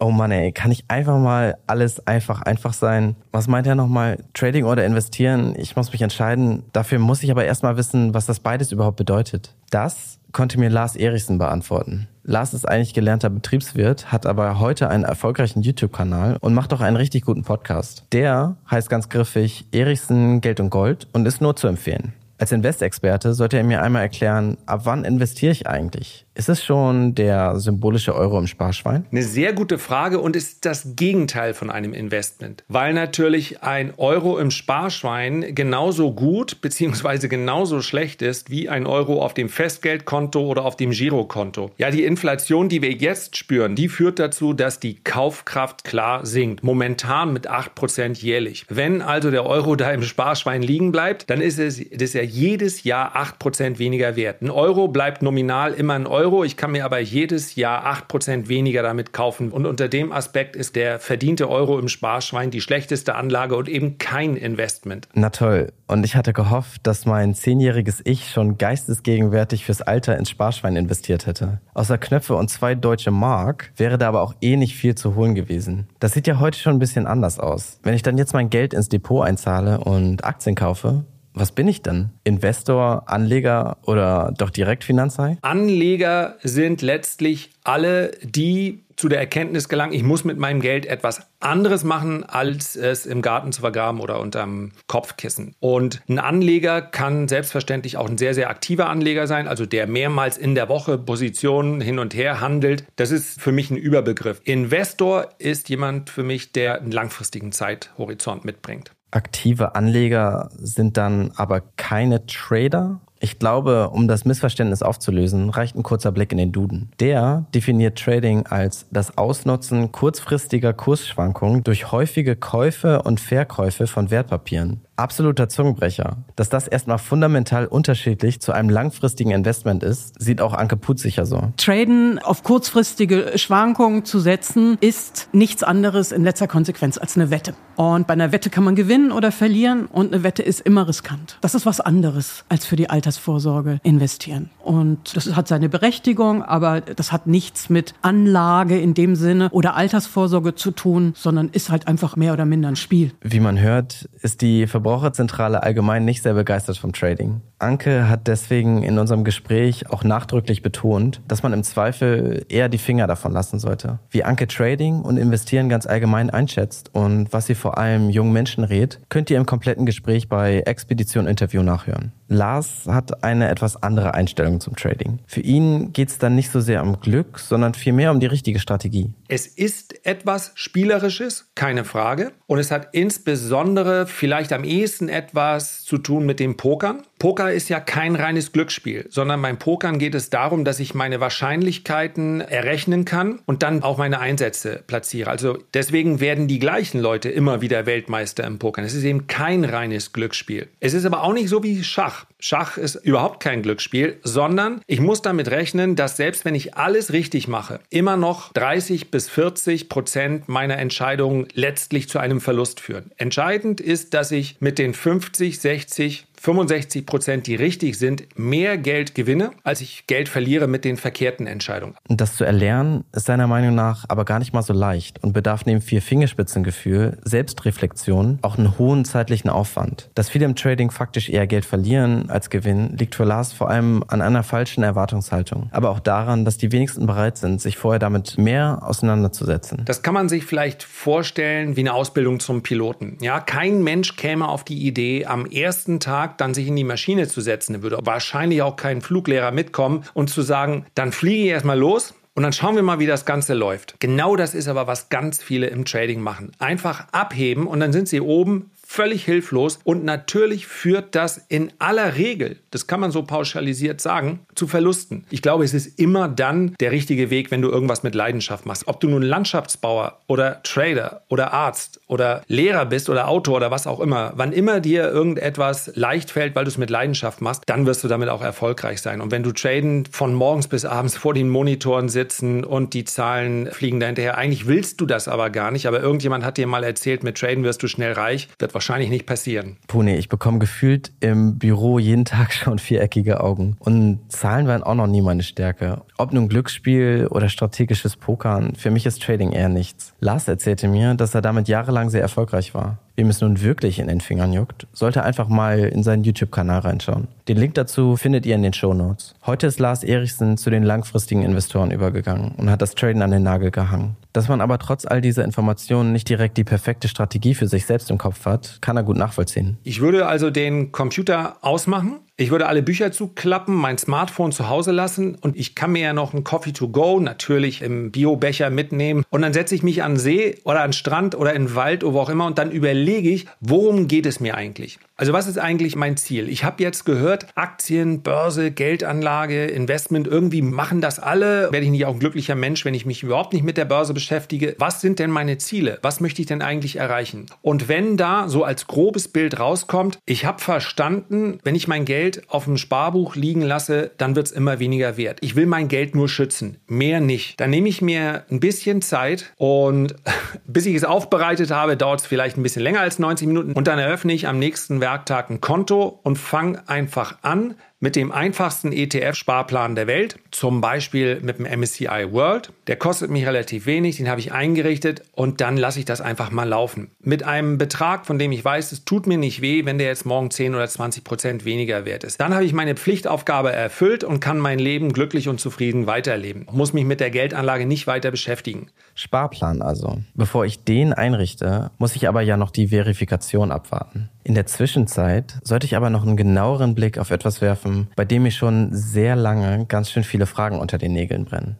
oh 0.00 0.10
Mann, 0.10 0.30
ey, 0.30 0.52
kann 0.52 0.70
ich 0.70 0.84
einfach 0.88 1.18
mal 1.18 1.56
alles 1.66 2.06
einfach, 2.06 2.42
einfach 2.42 2.72
sein? 2.72 3.16
Was 3.32 3.48
meint 3.48 3.66
er 3.66 3.74
nochmal? 3.74 4.24
Trading 4.34 4.64
oder 4.64 4.84
investieren? 4.84 5.54
Ich 5.56 5.76
muss 5.76 5.92
mich 5.92 6.02
entscheiden. 6.02 6.64
Dafür 6.72 6.98
muss 6.98 7.22
ich 7.22 7.30
aber 7.30 7.44
erstmal 7.44 7.76
wissen, 7.76 8.14
was 8.14 8.26
das 8.26 8.40
beides 8.40 8.72
überhaupt 8.72 8.96
bedeutet. 8.96 9.54
Das 9.70 10.18
konnte 10.32 10.58
mir 10.58 10.70
Lars 10.70 10.96
Erichsen 10.96 11.38
beantworten. 11.38 12.08
Lars 12.22 12.52
ist 12.52 12.68
eigentlich 12.68 12.92
gelernter 12.92 13.30
Betriebswirt, 13.30 14.12
hat 14.12 14.26
aber 14.26 14.58
heute 14.58 14.90
einen 14.90 15.04
erfolgreichen 15.04 15.62
YouTube-Kanal 15.62 16.36
und 16.40 16.54
macht 16.54 16.72
auch 16.74 16.82
einen 16.82 16.96
richtig 16.96 17.24
guten 17.24 17.42
Podcast. 17.42 18.04
Der 18.12 18.56
heißt 18.70 18.90
ganz 18.90 19.08
griffig 19.08 19.66
Erichsen 19.72 20.40
Geld 20.40 20.60
und 20.60 20.70
Gold 20.70 21.08
und 21.12 21.26
ist 21.26 21.40
nur 21.40 21.56
zu 21.56 21.68
empfehlen. 21.68 22.12
Als 22.40 22.52
Investexperte 22.52 23.34
sollte 23.34 23.56
er 23.56 23.64
mir 23.64 23.82
einmal 23.82 24.02
erklären, 24.02 24.58
ab 24.64 24.82
wann 24.84 25.04
investiere 25.04 25.50
ich 25.50 25.66
eigentlich? 25.66 26.24
Ist 26.38 26.48
es 26.48 26.64
schon 26.64 27.16
der 27.16 27.58
symbolische 27.58 28.14
Euro 28.14 28.38
im 28.38 28.46
Sparschwein? 28.46 29.04
Eine 29.10 29.24
sehr 29.24 29.52
gute 29.52 29.76
Frage 29.76 30.20
und 30.20 30.36
ist 30.36 30.64
das 30.64 30.94
Gegenteil 30.94 31.52
von 31.52 31.68
einem 31.68 31.92
Investment. 31.92 32.62
Weil 32.68 32.94
natürlich 32.94 33.64
ein 33.64 33.92
Euro 33.96 34.38
im 34.38 34.52
Sparschwein 34.52 35.56
genauso 35.56 36.12
gut 36.12 36.60
bzw. 36.60 37.26
genauso 37.26 37.82
schlecht 37.82 38.22
ist 38.22 38.50
wie 38.50 38.68
ein 38.68 38.86
Euro 38.86 39.20
auf 39.20 39.34
dem 39.34 39.48
Festgeldkonto 39.48 40.40
oder 40.46 40.64
auf 40.64 40.76
dem 40.76 40.92
Girokonto. 40.92 41.72
Ja, 41.76 41.90
die 41.90 42.04
Inflation, 42.04 42.68
die 42.68 42.82
wir 42.82 42.92
jetzt 42.92 43.36
spüren, 43.36 43.74
die 43.74 43.88
führt 43.88 44.20
dazu, 44.20 44.52
dass 44.52 44.78
die 44.78 44.94
Kaufkraft 44.94 45.82
klar 45.82 46.24
sinkt. 46.24 46.62
Momentan 46.62 47.32
mit 47.32 47.50
8% 47.50 48.16
jährlich. 48.22 48.64
Wenn 48.68 49.02
also 49.02 49.32
der 49.32 49.44
Euro 49.44 49.74
da 49.74 49.90
im 49.90 50.04
Sparschwein 50.04 50.62
liegen 50.62 50.92
bleibt, 50.92 51.28
dann 51.30 51.40
ist 51.40 51.58
es 51.58 51.80
ist 51.80 52.14
ja 52.14 52.22
jedes 52.22 52.84
Jahr 52.84 53.16
8% 53.16 53.80
weniger 53.80 54.14
wert. 54.14 54.40
Ein 54.40 54.50
Euro 54.50 54.86
bleibt 54.86 55.20
nominal 55.20 55.74
immer 55.74 55.94
ein 55.94 56.06
Euro 56.06 56.27
Euro. 56.28 56.44
Ich 56.44 56.58
kann 56.58 56.72
mir 56.72 56.84
aber 56.84 56.98
jedes 56.98 57.54
Jahr 57.54 57.86
8% 57.86 58.48
weniger 58.48 58.82
damit 58.82 59.14
kaufen. 59.14 59.50
Und 59.50 59.64
unter 59.64 59.88
dem 59.88 60.12
Aspekt 60.12 60.56
ist 60.56 60.76
der 60.76 60.98
verdiente 60.98 61.48
Euro 61.48 61.78
im 61.78 61.88
Sparschwein 61.88 62.50
die 62.50 62.60
schlechteste 62.60 63.14
Anlage 63.14 63.56
und 63.56 63.66
eben 63.66 63.96
kein 63.96 64.36
Investment. 64.36 65.08
Na 65.14 65.30
toll. 65.30 65.72
Und 65.86 66.04
ich 66.04 66.16
hatte 66.16 66.34
gehofft, 66.34 66.86
dass 66.86 67.06
mein 67.06 67.34
zehnjähriges 67.34 68.02
Ich 68.04 68.28
schon 68.28 68.58
geistesgegenwärtig 68.58 69.64
fürs 69.64 69.80
Alter 69.80 70.18
ins 70.18 70.28
Sparschwein 70.28 70.76
investiert 70.76 71.24
hätte. 71.24 71.62
Außer 71.72 71.96
Knöpfe 71.96 72.34
und 72.34 72.50
zwei 72.50 72.74
deutsche 72.74 73.10
Mark 73.10 73.72
wäre 73.78 73.96
da 73.96 74.08
aber 74.08 74.20
auch 74.20 74.34
eh 74.42 74.56
nicht 74.56 74.76
viel 74.76 74.94
zu 74.94 75.14
holen 75.14 75.34
gewesen. 75.34 75.88
Das 75.98 76.12
sieht 76.12 76.26
ja 76.26 76.40
heute 76.40 76.58
schon 76.58 76.74
ein 76.74 76.78
bisschen 76.78 77.06
anders 77.06 77.38
aus. 77.38 77.80
Wenn 77.82 77.94
ich 77.94 78.02
dann 78.02 78.18
jetzt 78.18 78.34
mein 78.34 78.50
Geld 78.50 78.74
ins 78.74 78.90
Depot 78.90 79.24
einzahle 79.24 79.80
und 79.80 80.24
Aktien 80.24 80.54
kaufe, 80.54 81.06
Was 81.38 81.52
bin 81.52 81.68
ich 81.68 81.82
denn? 81.82 82.10
Investor, 82.24 83.04
Anleger 83.06 83.76
oder 83.84 84.34
doch 84.36 84.50
direkt 84.50 84.82
Finanzhai? 84.82 85.38
Anleger 85.42 86.34
sind 86.42 86.82
letztlich 86.82 87.50
alle, 87.62 88.10
die 88.22 88.82
zu 88.96 89.08
der 89.08 89.20
Erkenntnis 89.20 89.68
gelangen, 89.68 89.92
ich 89.92 90.02
muss 90.02 90.24
mit 90.24 90.38
meinem 90.38 90.60
Geld 90.60 90.84
etwas 90.84 91.20
anderes 91.38 91.84
machen, 91.84 92.24
als 92.24 92.74
es 92.74 93.06
im 93.06 93.22
Garten 93.22 93.52
zu 93.52 93.60
vergraben 93.60 94.00
oder 94.00 94.18
unterm 94.18 94.72
Kopfkissen. 94.88 95.54
Und 95.60 96.02
ein 96.08 96.18
Anleger 96.18 96.82
kann 96.82 97.28
selbstverständlich 97.28 97.96
auch 97.96 98.08
ein 98.08 98.18
sehr, 98.18 98.34
sehr 98.34 98.50
aktiver 98.50 98.88
Anleger 98.88 99.28
sein, 99.28 99.46
also 99.46 99.64
der 99.64 99.86
mehrmals 99.86 100.36
in 100.36 100.56
der 100.56 100.68
Woche 100.68 100.98
Positionen 100.98 101.80
hin 101.80 102.00
und 102.00 102.16
her 102.16 102.40
handelt. 102.40 102.84
Das 102.96 103.12
ist 103.12 103.40
für 103.40 103.52
mich 103.52 103.70
ein 103.70 103.76
Überbegriff. 103.76 104.40
Investor 104.42 105.28
ist 105.38 105.68
jemand 105.68 106.10
für 106.10 106.24
mich, 106.24 106.50
der 106.50 106.80
einen 106.80 106.90
langfristigen 106.90 107.52
Zeithorizont 107.52 108.44
mitbringt. 108.44 108.90
Aktive 109.10 109.74
Anleger 109.74 110.50
sind 110.58 110.96
dann 110.96 111.32
aber 111.36 111.62
keine 111.76 112.26
Trader? 112.26 113.00
Ich 113.20 113.38
glaube, 113.38 113.90
um 113.90 114.06
das 114.06 114.24
Missverständnis 114.24 114.82
aufzulösen, 114.82 115.50
reicht 115.50 115.74
ein 115.74 115.82
kurzer 115.82 116.12
Blick 116.12 116.30
in 116.30 116.38
den 116.38 116.52
Duden. 116.52 116.90
Der 117.00 117.46
definiert 117.52 117.98
Trading 117.98 118.46
als 118.46 118.86
das 118.92 119.18
Ausnutzen 119.18 119.90
kurzfristiger 119.90 120.72
Kursschwankungen 120.72 121.64
durch 121.64 121.90
häufige 121.90 122.36
Käufe 122.36 123.02
und 123.02 123.18
Verkäufe 123.18 123.88
von 123.88 124.10
Wertpapieren 124.10 124.82
absoluter 124.98 125.48
Zungenbrecher. 125.48 126.18
Dass 126.36 126.48
das 126.48 126.68
erstmal 126.68 126.98
fundamental 126.98 127.66
unterschiedlich 127.66 128.40
zu 128.40 128.52
einem 128.52 128.68
langfristigen 128.68 129.30
Investment 129.30 129.82
ist, 129.82 130.20
sieht 130.20 130.40
auch 130.40 130.54
Anke 130.54 130.76
Putz 130.76 131.02
sicher 131.02 131.24
so. 131.24 131.52
Traden 131.56 132.18
auf 132.18 132.42
kurzfristige 132.42 133.32
Schwankungen 133.36 134.04
zu 134.04 134.18
setzen, 134.18 134.76
ist 134.80 135.28
nichts 135.32 135.62
anderes 135.62 136.12
in 136.12 136.24
letzter 136.24 136.48
Konsequenz 136.48 136.98
als 136.98 137.16
eine 137.16 137.30
Wette. 137.30 137.54
Und 137.76 138.06
bei 138.06 138.14
einer 138.14 138.32
Wette 138.32 138.50
kann 138.50 138.64
man 138.64 138.74
gewinnen 138.74 139.12
oder 139.12 139.30
verlieren 139.30 139.86
und 139.86 140.12
eine 140.12 140.24
Wette 140.24 140.42
ist 140.42 140.60
immer 140.60 140.88
riskant. 140.88 141.38
Das 141.40 141.54
ist 141.54 141.64
was 141.64 141.80
anderes 141.80 142.44
als 142.48 142.66
für 142.66 142.76
die 142.76 142.90
Altersvorsorge 142.90 143.80
investieren. 143.84 144.50
Und 144.58 145.16
das 145.16 145.36
hat 145.36 145.46
seine 145.46 145.68
Berechtigung, 145.68 146.42
aber 146.42 146.80
das 146.80 147.12
hat 147.12 147.26
nichts 147.26 147.70
mit 147.70 147.94
Anlage 148.02 148.78
in 148.78 148.94
dem 148.94 149.14
Sinne 149.14 149.48
oder 149.50 149.76
Altersvorsorge 149.76 150.56
zu 150.56 150.72
tun, 150.72 151.12
sondern 151.14 151.50
ist 151.50 151.70
halt 151.70 151.86
einfach 151.86 152.16
mehr 152.16 152.32
oder 152.32 152.44
minder 152.44 152.68
ein 152.68 152.76
Spiel. 152.76 153.12
Wie 153.22 153.40
man 153.40 153.60
hört, 153.60 154.08
ist 154.22 154.42
die 154.42 154.66
Verbraucher 154.66 154.87
Verbraucherzentrale 154.88 155.62
allgemein 155.62 156.06
nicht 156.06 156.22
sehr 156.22 156.32
begeistert 156.32 156.78
vom 156.78 156.94
Trading. 156.94 157.42
Anke 157.58 158.08
hat 158.08 158.26
deswegen 158.26 158.82
in 158.82 158.98
unserem 158.98 159.22
Gespräch 159.22 159.90
auch 159.90 160.02
nachdrücklich 160.02 160.62
betont, 160.62 161.20
dass 161.28 161.42
man 161.42 161.52
im 161.52 161.62
Zweifel 161.62 162.46
eher 162.48 162.70
die 162.70 162.78
Finger 162.78 163.06
davon 163.06 163.32
lassen 163.32 163.58
sollte. 163.58 163.98
Wie 164.08 164.24
Anke 164.24 164.46
Trading 164.46 165.02
und 165.02 165.18
Investieren 165.18 165.68
ganz 165.68 165.84
allgemein 165.84 166.30
einschätzt 166.30 166.94
und 166.94 167.30
was 167.34 167.44
sie 167.44 167.54
vor 167.54 167.76
allem 167.76 168.08
jungen 168.08 168.32
Menschen 168.32 168.64
rät, 168.64 168.98
könnt 169.10 169.28
ihr 169.28 169.36
im 169.36 169.44
kompletten 169.44 169.84
Gespräch 169.84 170.26
bei 170.26 170.60
Expedition 170.60 171.26
Interview 171.26 171.62
nachhören. 171.62 172.12
Lars 172.28 172.86
hat 172.86 173.24
eine 173.24 173.48
etwas 173.48 173.82
andere 173.82 174.14
Einstellung 174.14 174.60
zum 174.60 174.76
Trading. 174.76 175.18
Für 175.26 175.40
ihn 175.40 175.92
geht 175.92 176.10
es 176.10 176.18
dann 176.18 176.34
nicht 176.34 176.50
so 176.50 176.60
sehr 176.60 176.82
um 176.82 177.00
Glück, 177.00 177.38
sondern 177.38 177.74
vielmehr 177.74 178.10
um 178.10 178.20
die 178.20 178.26
richtige 178.26 178.60
Strategie. 178.60 179.12
Es 179.28 179.46
ist 179.46 180.06
etwas 180.06 180.52
Spielerisches, 180.54 181.50
keine 181.54 181.84
Frage. 181.84 182.32
Und 182.46 182.58
es 182.58 182.70
hat 182.70 182.88
insbesondere 182.92 184.06
vielleicht 184.06 184.52
am 184.52 184.64
ehesten 184.64 185.08
etwas 185.08 185.84
zu 185.84 185.98
tun 185.98 186.26
mit 186.26 186.38
dem 186.38 186.56
Pokern. 186.56 187.02
Poker 187.18 187.52
ist 187.52 187.68
ja 187.68 187.80
kein 187.80 188.14
reines 188.14 188.52
Glücksspiel, 188.52 189.06
sondern 189.10 189.42
beim 189.42 189.58
Pokern 189.58 189.98
geht 189.98 190.14
es 190.14 190.30
darum, 190.30 190.64
dass 190.64 190.78
ich 190.78 190.94
meine 190.94 191.20
Wahrscheinlichkeiten 191.20 192.40
errechnen 192.40 193.04
kann 193.04 193.40
und 193.44 193.62
dann 193.62 193.82
auch 193.82 193.98
meine 193.98 194.20
Einsätze 194.20 194.82
platziere. 194.86 195.30
Also 195.30 195.58
deswegen 195.74 196.20
werden 196.20 196.46
die 196.46 196.60
gleichen 196.60 197.00
Leute 197.00 197.28
immer 197.28 197.60
wieder 197.60 197.86
Weltmeister 197.86 198.44
im 198.44 198.58
Pokern. 198.58 198.84
Es 198.84 198.94
ist 198.94 199.04
eben 199.04 199.26
kein 199.26 199.64
reines 199.64 200.12
Glücksspiel. 200.12 200.68
Es 200.78 200.94
ist 200.94 201.04
aber 201.04 201.24
auch 201.24 201.32
nicht 201.32 201.48
so 201.48 201.62
wie 201.64 201.82
Schach. 201.82 202.26
Schach 202.40 202.78
ist 202.78 202.94
überhaupt 202.94 203.40
kein 203.40 203.62
Glücksspiel, 203.62 204.18
sondern 204.22 204.80
ich 204.86 205.00
muss 205.00 205.20
damit 205.20 205.50
rechnen, 205.50 205.96
dass 205.96 206.16
selbst 206.16 206.44
wenn 206.44 206.54
ich 206.54 206.76
alles 206.76 207.12
richtig 207.12 207.48
mache, 207.48 207.80
immer 207.90 208.16
noch 208.16 208.52
30 208.52 209.10
bis 209.10 209.28
40 209.28 209.88
Prozent 209.88 210.48
meiner 210.48 210.78
Entscheidungen 210.78 211.48
letztlich 211.54 212.08
zu 212.08 212.20
einem 212.20 212.40
Verlust 212.40 212.78
führen. 212.78 213.10
Entscheidend 213.16 213.80
ist, 213.80 214.14
dass 214.14 214.30
ich 214.30 214.56
mit 214.60 214.78
den 214.78 214.94
50, 214.94 215.58
60, 215.58 216.27
65 216.40 217.06
Prozent, 217.06 217.46
die 217.46 217.54
richtig 217.54 217.98
sind, 217.98 218.38
mehr 218.38 218.78
Geld 218.78 219.14
gewinne, 219.14 219.50
als 219.64 219.80
ich 219.80 220.06
Geld 220.06 220.28
verliere 220.28 220.66
mit 220.66 220.84
den 220.84 220.96
verkehrten 220.96 221.46
Entscheidungen. 221.46 221.94
Das 222.08 222.36
zu 222.36 222.44
erlernen 222.44 223.04
ist 223.12 223.26
seiner 223.26 223.46
Meinung 223.46 223.74
nach 223.74 224.04
aber 224.08 224.24
gar 224.24 224.38
nicht 224.38 224.52
mal 224.52 224.62
so 224.62 224.72
leicht 224.72 225.22
und 225.22 225.32
bedarf 225.32 225.66
neben 225.66 225.80
vier 225.80 226.02
Fingerspitzengefühl, 226.02 227.18
Selbstreflexion 227.24 228.38
auch 228.42 228.58
einen 228.58 228.78
hohen 228.78 229.04
zeitlichen 229.04 229.50
Aufwand. 229.50 230.10
Dass 230.14 230.28
viele 230.28 230.44
im 230.44 230.54
Trading 230.54 230.90
faktisch 230.90 231.28
eher 231.28 231.46
Geld 231.46 231.64
verlieren 231.64 232.30
als 232.30 232.50
gewinnen, 232.50 232.96
liegt 232.96 233.14
für 233.14 233.24
Lars 233.24 233.52
vor 233.52 233.70
allem 233.70 234.04
an 234.08 234.22
einer 234.22 234.42
falschen 234.42 234.82
Erwartungshaltung. 234.82 235.68
Aber 235.72 235.90
auch 235.90 236.00
daran, 236.00 236.44
dass 236.44 236.58
die 236.58 236.72
wenigsten 236.72 237.06
bereit 237.06 237.38
sind, 237.38 237.60
sich 237.60 237.76
vorher 237.76 237.98
damit 237.98 238.38
mehr 238.38 238.80
auseinanderzusetzen. 238.82 239.84
Das 239.84 240.02
kann 240.02 240.14
man 240.14 240.28
sich 240.28 240.44
vielleicht 240.44 240.82
vorstellen 240.82 241.76
wie 241.76 241.80
eine 241.80 241.94
Ausbildung 241.94 242.40
zum 242.40 242.62
Piloten. 242.62 243.18
Ja, 243.20 243.40
kein 243.40 243.82
Mensch 243.82 244.16
käme 244.16 244.48
auf 244.48 244.64
die 244.64 244.86
Idee, 244.86 245.26
am 245.26 245.46
ersten 245.46 246.00
Tag 246.00 246.27
Tag 246.28 246.38
dann 246.38 246.54
sich 246.54 246.68
in 246.68 246.76
die 246.76 246.84
Maschine 246.84 247.26
zu 247.26 247.40
setzen. 247.40 247.74
Da 247.74 247.82
würde 247.82 247.98
wahrscheinlich 248.02 248.62
auch 248.62 248.76
kein 248.76 249.00
Fluglehrer 249.00 249.50
mitkommen 249.50 250.04
und 250.14 250.28
zu 250.28 250.42
sagen, 250.42 250.84
dann 250.94 251.12
fliege 251.12 251.44
ich 251.44 251.48
erstmal 251.48 251.78
los 251.78 252.14
und 252.34 252.42
dann 252.42 252.52
schauen 252.52 252.76
wir 252.76 252.82
mal, 252.82 252.98
wie 252.98 253.06
das 253.06 253.24
Ganze 253.24 253.54
läuft. 253.54 253.98
Genau 253.98 254.36
das 254.36 254.54
ist 254.54 254.68
aber, 254.68 254.86
was 254.86 255.08
ganz 255.08 255.42
viele 255.42 255.68
im 255.68 255.84
Trading 255.84 256.20
machen. 256.20 256.52
Einfach 256.58 257.06
abheben 257.12 257.66
und 257.66 257.80
dann 257.80 257.92
sind 257.92 258.08
sie 258.08 258.20
oben 258.20 258.70
völlig 258.90 259.22
hilflos 259.22 259.78
und 259.84 260.02
natürlich 260.02 260.66
führt 260.66 261.14
das 261.14 261.44
in 261.48 261.70
aller 261.78 262.16
Regel, 262.16 262.56
das 262.70 262.86
kann 262.86 263.00
man 263.00 263.10
so 263.10 263.22
pauschalisiert 263.22 264.00
sagen, 264.00 264.40
zu 264.54 264.66
Verlusten. 264.66 265.26
Ich 265.28 265.42
glaube, 265.42 265.62
es 265.62 265.74
ist 265.74 265.98
immer 265.98 266.26
dann 266.26 266.74
der 266.80 266.90
richtige 266.90 267.28
Weg, 267.28 267.50
wenn 267.50 267.60
du 267.60 267.68
irgendwas 267.68 268.02
mit 268.02 268.14
Leidenschaft 268.14 268.64
machst. 268.64 268.88
Ob 268.88 268.98
du 268.98 269.08
nun 269.08 269.20
Landschaftsbauer 269.20 270.20
oder 270.26 270.62
Trader 270.62 271.20
oder 271.28 271.52
Arzt 271.52 272.00
oder 272.06 272.42
Lehrer 272.48 272.86
bist 272.86 273.10
oder 273.10 273.28
Autor 273.28 273.58
oder 273.58 273.70
was 273.70 273.86
auch 273.86 274.00
immer, 274.00 274.32
wann 274.36 274.52
immer 274.52 274.80
dir 274.80 275.04
irgendetwas 275.04 275.92
leicht 275.94 276.30
fällt, 276.30 276.56
weil 276.56 276.64
du 276.64 276.70
es 276.70 276.78
mit 276.78 276.88
Leidenschaft 276.88 277.42
machst, 277.42 277.64
dann 277.66 277.84
wirst 277.84 278.02
du 278.04 278.08
damit 278.08 278.30
auch 278.30 278.42
erfolgreich 278.42 279.02
sein. 279.02 279.20
Und 279.20 279.30
wenn 279.30 279.42
du 279.42 279.52
traden 279.52 280.06
von 280.10 280.32
morgens 280.32 280.66
bis 280.66 280.86
abends 280.86 281.14
vor 281.14 281.34
den 281.34 281.50
Monitoren 281.50 282.08
sitzen 282.08 282.64
und 282.64 282.94
die 282.94 283.04
Zahlen 283.04 283.66
fliegen 283.70 284.00
dahinterher, 284.00 284.38
eigentlich 284.38 284.66
willst 284.66 284.98
du 285.02 285.04
das 285.04 285.28
aber 285.28 285.50
gar 285.50 285.70
nicht, 285.70 285.86
aber 285.86 286.00
irgendjemand 286.00 286.42
hat 286.42 286.56
dir 286.56 286.66
mal 286.66 286.84
erzählt, 286.84 287.22
mit 287.22 287.36
Traden 287.36 287.64
wirst 287.64 287.82
du 287.82 287.86
schnell 287.86 288.12
reich, 288.12 288.48
wird 288.58 288.77
wahrscheinlich 288.78 289.10
nicht 289.10 289.26
passieren. 289.26 289.76
Pune, 289.88 290.16
ich 290.16 290.28
bekomme 290.28 290.60
gefühlt 290.60 291.10
im 291.18 291.58
Büro 291.58 291.98
jeden 291.98 292.24
Tag 292.24 292.52
schon 292.54 292.78
viereckige 292.78 293.40
Augen. 293.40 293.76
Und 293.80 294.20
Zahlen 294.28 294.68
waren 294.68 294.84
auch 294.84 294.94
noch 294.94 295.08
nie 295.08 295.20
meine 295.20 295.42
Stärke. 295.42 296.02
Ob 296.16 296.32
nun 296.32 296.48
Glücksspiel 296.48 297.26
oder 297.28 297.48
strategisches 297.48 298.16
Pokern, 298.16 298.76
für 298.76 298.92
mich 298.92 299.04
ist 299.04 299.20
Trading 299.20 299.50
eher 299.50 299.68
nichts. 299.68 300.14
Lars 300.20 300.46
erzählte 300.46 300.86
mir, 300.86 301.14
dass 301.14 301.34
er 301.34 301.42
damit 301.42 301.66
jahrelang 301.66 302.08
sehr 302.08 302.22
erfolgreich 302.22 302.72
war. 302.72 302.98
Wem 303.18 303.30
es 303.30 303.40
nun 303.40 303.60
wirklich 303.60 303.98
in 303.98 304.06
den 304.06 304.20
Fingern 304.20 304.52
juckt, 304.52 304.86
sollte 304.92 305.24
einfach 305.24 305.48
mal 305.48 305.80
in 305.80 306.04
seinen 306.04 306.22
YouTube-Kanal 306.22 306.78
reinschauen. 306.78 307.26
Den 307.48 307.56
Link 307.56 307.74
dazu 307.74 308.16
findet 308.16 308.46
ihr 308.46 308.54
in 308.54 308.62
den 308.62 308.72
Show 308.72 308.94
Notes. 308.94 309.34
Heute 309.44 309.66
ist 309.66 309.80
Lars 309.80 310.04
Erichsen 310.04 310.56
zu 310.56 310.70
den 310.70 310.84
langfristigen 310.84 311.42
Investoren 311.42 311.90
übergegangen 311.90 312.52
und 312.56 312.70
hat 312.70 312.80
das 312.80 312.94
Traden 312.94 313.22
an 313.22 313.32
den 313.32 313.42
Nagel 313.42 313.72
gehangen. 313.72 314.14
Dass 314.32 314.46
man 314.46 314.60
aber 314.60 314.78
trotz 314.78 315.04
all 315.04 315.20
dieser 315.20 315.42
Informationen 315.42 316.12
nicht 316.12 316.28
direkt 316.28 316.58
die 316.58 316.62
perfekte 316.62 317.08
Strategie 317.08 317.56
für 317.56 317.66
sich 317.66 317.86
selbst 317.86 318.08
im 318.08 318.18
Kopf 318.18 318.46
hat, 318.46 318.78
kann 318.82 318.96
er 318.96 319.02
gut 319.02 319.16
nachvollziehen. 319.16 319.78
Ich 319.82 320.00
würde 320.00 320.26
also 320.26 320.50
den 320.50 320.92
Computer 320.92 321.56
ausmachen. 321.62 322.20
Ich 322.40 322.52
würde 322.52 322.68
alle 322.68 322.84
Bücher 322.84 323.10
zuklappen, 323.10 323.74
mein 323.74 323.98
Smartphone 323.98 324.52
zu 324.52 324.68
Hause 324.68 324.92
lassen 324.92 325.34
und 325.34 325.56
ich 325.56 325.74
kann 325.74 325.90
mir 325.90 326.02
ja 326.02 326.12
noch 326.12 326.32
einen 326.32 326.44
Coffee 326.44 326.72
to 326.72 326.88
go 326.88 327.18
natürlich 327.18 327.82
im 327.82 328.12
Biobecher 328.12 328.70
mitnehmen 328.70 329.24
und 329.30 329.42
dann 329.42 329.52
setze 329.52 329.74
ich 329.74 329.82
mich 329.82 330.04
an 330.04 330.16
See 330.16 330.56
oder 330.62 330.82
an 330.82 330.92
Strand 330.92 331.34
oder 331.34 331.52
in 331.52 331.74
Wald 331.74 332.04
oder 332.04 332.14
wo 332.14 332.20
auch 332.20 332.30
immer 332.30 332.46
und 332.46 332.56
dann 332.56 332.70
überlege 332.70 333.28
ich, 333.28 333.46
worum 333.58 334.06
geht 334.06 334.24
es 334.24 334.38
mir 334.38 334.54
eigentlich? 334.54 335.00
Also 335.20 335.32
was 335.32 335.48
ist 335.48 335.58
eigentlich 335.58 335.96
mein 335.96 336.16
Ziel? 336.16 336.48
Ich 336.48 336.62
habe 336.62 336.80
jetzt 336.80 337.04
gehört, 337.04 337.48
Aktien, 337.56 338.22
Börse, 338.22 338.70
Geldanlage, 338.70 339.64
Investment, 339.64 340.28
irgendwie 340.28 340.62
machen 340.62 341.00
das 341.00 341.18
alle. 341.18 341.72
Werde 341.72 341.84
ich 341.84 341.90
nicht 341.90 342.06
auch 342.06 342.14
ein 342.14 342.20
glücklicher 342.20 342.54
Mensch, 342.54 342.84
wenn 342.84 342.94
ich 342.94 343.04
mich 343.04 343.24
überhaupt 343.24 343.52
nicht 343.52 343.64
mit 343.64 343.76
der 343.76 343.84
Börse 343.84 344.14
beschäftige? 344.14 344.76
Was 344.78 345.00
sind 345.00 345.18
denn 345.18 345.32
meine 345.32 345.58
Ziele? 345.58 345.98
Was 346.02 346.20
möchte 346.20 346.40
ich 346.40 346.46
denn 346.46 346.62
eigentlich 346.62 346.96
erreichen? 346.96 347.46
Und 347.62 347.88
wenn 347.88 348.16
da 348.16 348.48
so 348.48 348.62
als 348.62 348.86
grobes 348.86 349.26
Bild 349.26 349.58
rauskommt, 349.58 350.20
ich 350.24 350.44
habe 350.44 350.60
verstanden, 350.60 351.58
wenn 351.64 351.74
ich 351.74 351.88
mein 351.88 352.04
Geld 352.04 352.48
auf 352.48 352.66
dem 352.66 352.76
Sparbuch 352.76 353.34
liegen 353.34 353.62
lasse, 353.62 354.12
dann 354.18 354.36
wird 354.36 354.46
es 354.46 354.52
immer 354.52 354.78
weniger 354.78 355.16
wert. 355.16 355.38
Ich 355.40 355.56
will 355.56 355.66
mein 355.66 355.88
Geld 355.88 356.14
nur 356.14 356.28
schützen, 356.28 356.76
mehr 356.86 357.18
nicht. 357.18 357.58
Dann 357.58 357.70
nehme 357.70 357.88
ich 357.88 358.00
mir 358.00 358.44
ein 358.52 358.60
bisschen 358.60 359.02
Zeit 359.02 359.52
und 359.56 360.14
bis 360.68 360.86
ich 360.86 360.94
es 360.94 361.02
aufbereitet 361.02 361.72
habe, 361.72 361.96
dauert 361.96 362.20
es 362.20 362.26
vielleicht 362.26 362.56
ein 362.56 362.62
bisschen 362.62 362.82
länger 362.82 363.00
als 363.00 363.18
90 363.18 363.48
Minuten 363.48 363.72
und 363.72 363.88
dann 363.88 363.98
eröffne 363.98 364.32
ich 364.32 364.46
am 364.46 364.60
nächsten 364.60 365.00
Werktag 365.08 365.48
ein 365.48 365.62
Konto 365.62 366.20
und 366.22 366.36
fange 366.36 366.86
einfach 366.86 367.38
an, 367.40 367.76
mit 368.00 368.14
dem 368.14 368.30
einfachsten 368.30 368.92
ETF-Sparplan 368.92 369.96
der 369.96 370.06
Welt, 370.06 370.38
zum 370.52 370.80
Beispiel 370.80 371.40
mit 371.42 371.58
dem 371.58 371.66
MSCI 371.66 372.30
World. 372.30 372.72
Der 372.86 372.96
kostet 372.96 373.30
mich 373.30 373.44
relativ 373.44 373.86
wenig, 373.86 374.16
den 374.16 374.28
habe 374.28 374.40
ich 374.40 374.52
eingerichtet 374.52 375.22
und 375.32 375.60
dann 375.60 375.76
lasse 375.76 375.98
ich 375.98 376.04
das 376.04 376.20
einfach 376.20 376.50
mal 376.50 376.68
laufen. 376.68 377.10
Mit 377.20 377.42
einem 377.42 377.76
Betrag, 377.76 378.24
von 378.26 378.38
dem 378.38 378.52
ich 378.52 378.64
weiß, 378.64 378.92
es 378.92 379.04
tut 379.04 379.26
mir 379.26 379.38
nicht 379.38 379.62
weh, 379.62 379.84
wenn 379.84 379.98
der 379.98 380.06
jetzt 380.06 380.26
morgen 380.26 380.50
10 380.50 380.74
oder 380.74 380.86
20 380.86 381.24
Prozent 381.24 381.64
weniger 381.64 382.04
wert 382.04 382.24
ist. 382.24 382.40
Dann 382.40 382.54
habe 382.54 382.64
ich 382.64 382.72
meine 382.72 382.94
Pflichtaufgabe 382.94 383.72
erfüllt 383.72 384.22
und 384.22 384.40
kann 384.40 384.58
mein 384.58 384.78
Leben 384.78 385.12
glücklich 385.12 385.48
und 385.48 385.60
zufrieden 385.60 386.06
weiterleben. 386.06 386.66
Muss 386.70 386.92
mich 386.92 387.04
mit 387.04 387.20
der 387.20 387.30
Geldanlage 387.30 387.86
nicht 387.86 388.06
weiter 388.06 388.30
beschäftigen. 388.30 388.88
Sparplan 389.14 389.82
also. 389.82 390.18
Bevor 390.34 390.64
ich 390.64 390.84
den 390.84 391.12
einrichte, 391.12 391.90
muss 391.98 392.14
ich 392.14 392.28
aber 392.28 392.42
ja 392.42 392.56
noch 392.56 392.70
die 392.70 392.88
Verifikation 392.88 393.72
abwarten. 393.72 394.28
In 394.44 394.54
der 394.54 394.64
Zwischenzeit 394.64 395.58
sollte 395.62 395.84
ich 395.84 395.94
aber 395.94 396.08
noch 396.08 396.22
einen 396.22 396.38
genaueren 396.38 396.94
Blick 396.94 397.18
auf 397.18 397.30
etwas 397.30 397.60
werfen, 397.60 397.87
bei 398.16 398.24
dem 398.24 398.42
mir 398.44 398.50
schon 398.50 398.88
sehr 398.92 399.36
lange 399.36 399.86
ganz 399.86 400.10
schön 400.10 400.24
viele 400.24 400.46
Fragen 400.46 400.78
unter 400.78 400.98
den 400.98 401.12
Nägeln 401.12 401.44
brennen. 401.44 401.76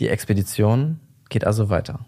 Die 0.00 0.08
Expedition 0.08 1.00
geht 1.28 1.44
also 1.44 1.68
weiter. 1.70 2.00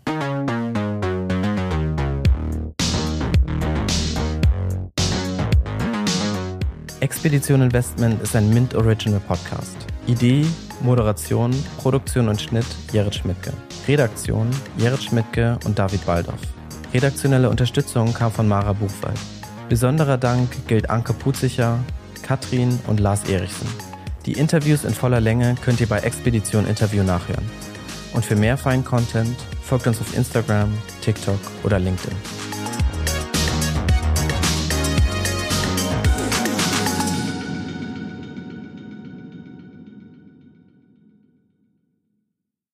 Expedition 7.00 7.62
Investment 7.62 8.22
ist 8.22 8.36
ein 8.36 8.50
Mint 8.50 8.74
Original 8.74 9.20
Podcast. 9.20 9.76
Idee, 10.06 10.44
Moderation, 10.82 11.50
Produktion 11.78 12.28
und 12.28 12.40
Schnitt 12.40 12.66
Jerit 12.92 13.14
Schmidtke. 13.14 13.52
Redaktion 13.88 14.48
Jerit 14.76 15.02
Schmidtke 15.02 15.58
und 15.64 15.78
David 15.78 16.06
Waldorf. 16.06 16.40
Redaktionelle 16.92 17.48
Unterstützung 17.48 18.12
kam 18.12 18.30
von 18.30 18.46
Mara 18.46 18.72
Buchwald. 18.74 19.18
Besonderer 19.68 20.18
Dank 20.18 20.66
gilt 20.66 20.90
Anke 20.90 21.12
Putzicher, 21.12 21.78
Katrin 22.30 22.78
und 22.86 23.00
Lars 23.00 23.28
Erichsen. 23.28 23.66
Die 24.24 24.34
Interviews 24.34 24.84
in 24.84 24.94
voller 24.94 25.20
Länge 25.20 25.56
könnt 25.64 25.80
ihr 25.80 25.88
bei 25.88 25.98
Expedition 25.98 26.64
Interview 26.64 27.02
nachhören. 27.02 27.44
Und 28.14 28.24
für 28.24 28.36
mehr 28.36 28.56
feinen 28.56 28.84
Content 28.84 29.36
folgt 29.64 29.88
uns 29.88 30.00
auf 30.00 30.16
Instagram, 30.16 30.72
TikTok 31.02 31.40
oder 31.64 31.80
LinkedIn. 31.80 32.14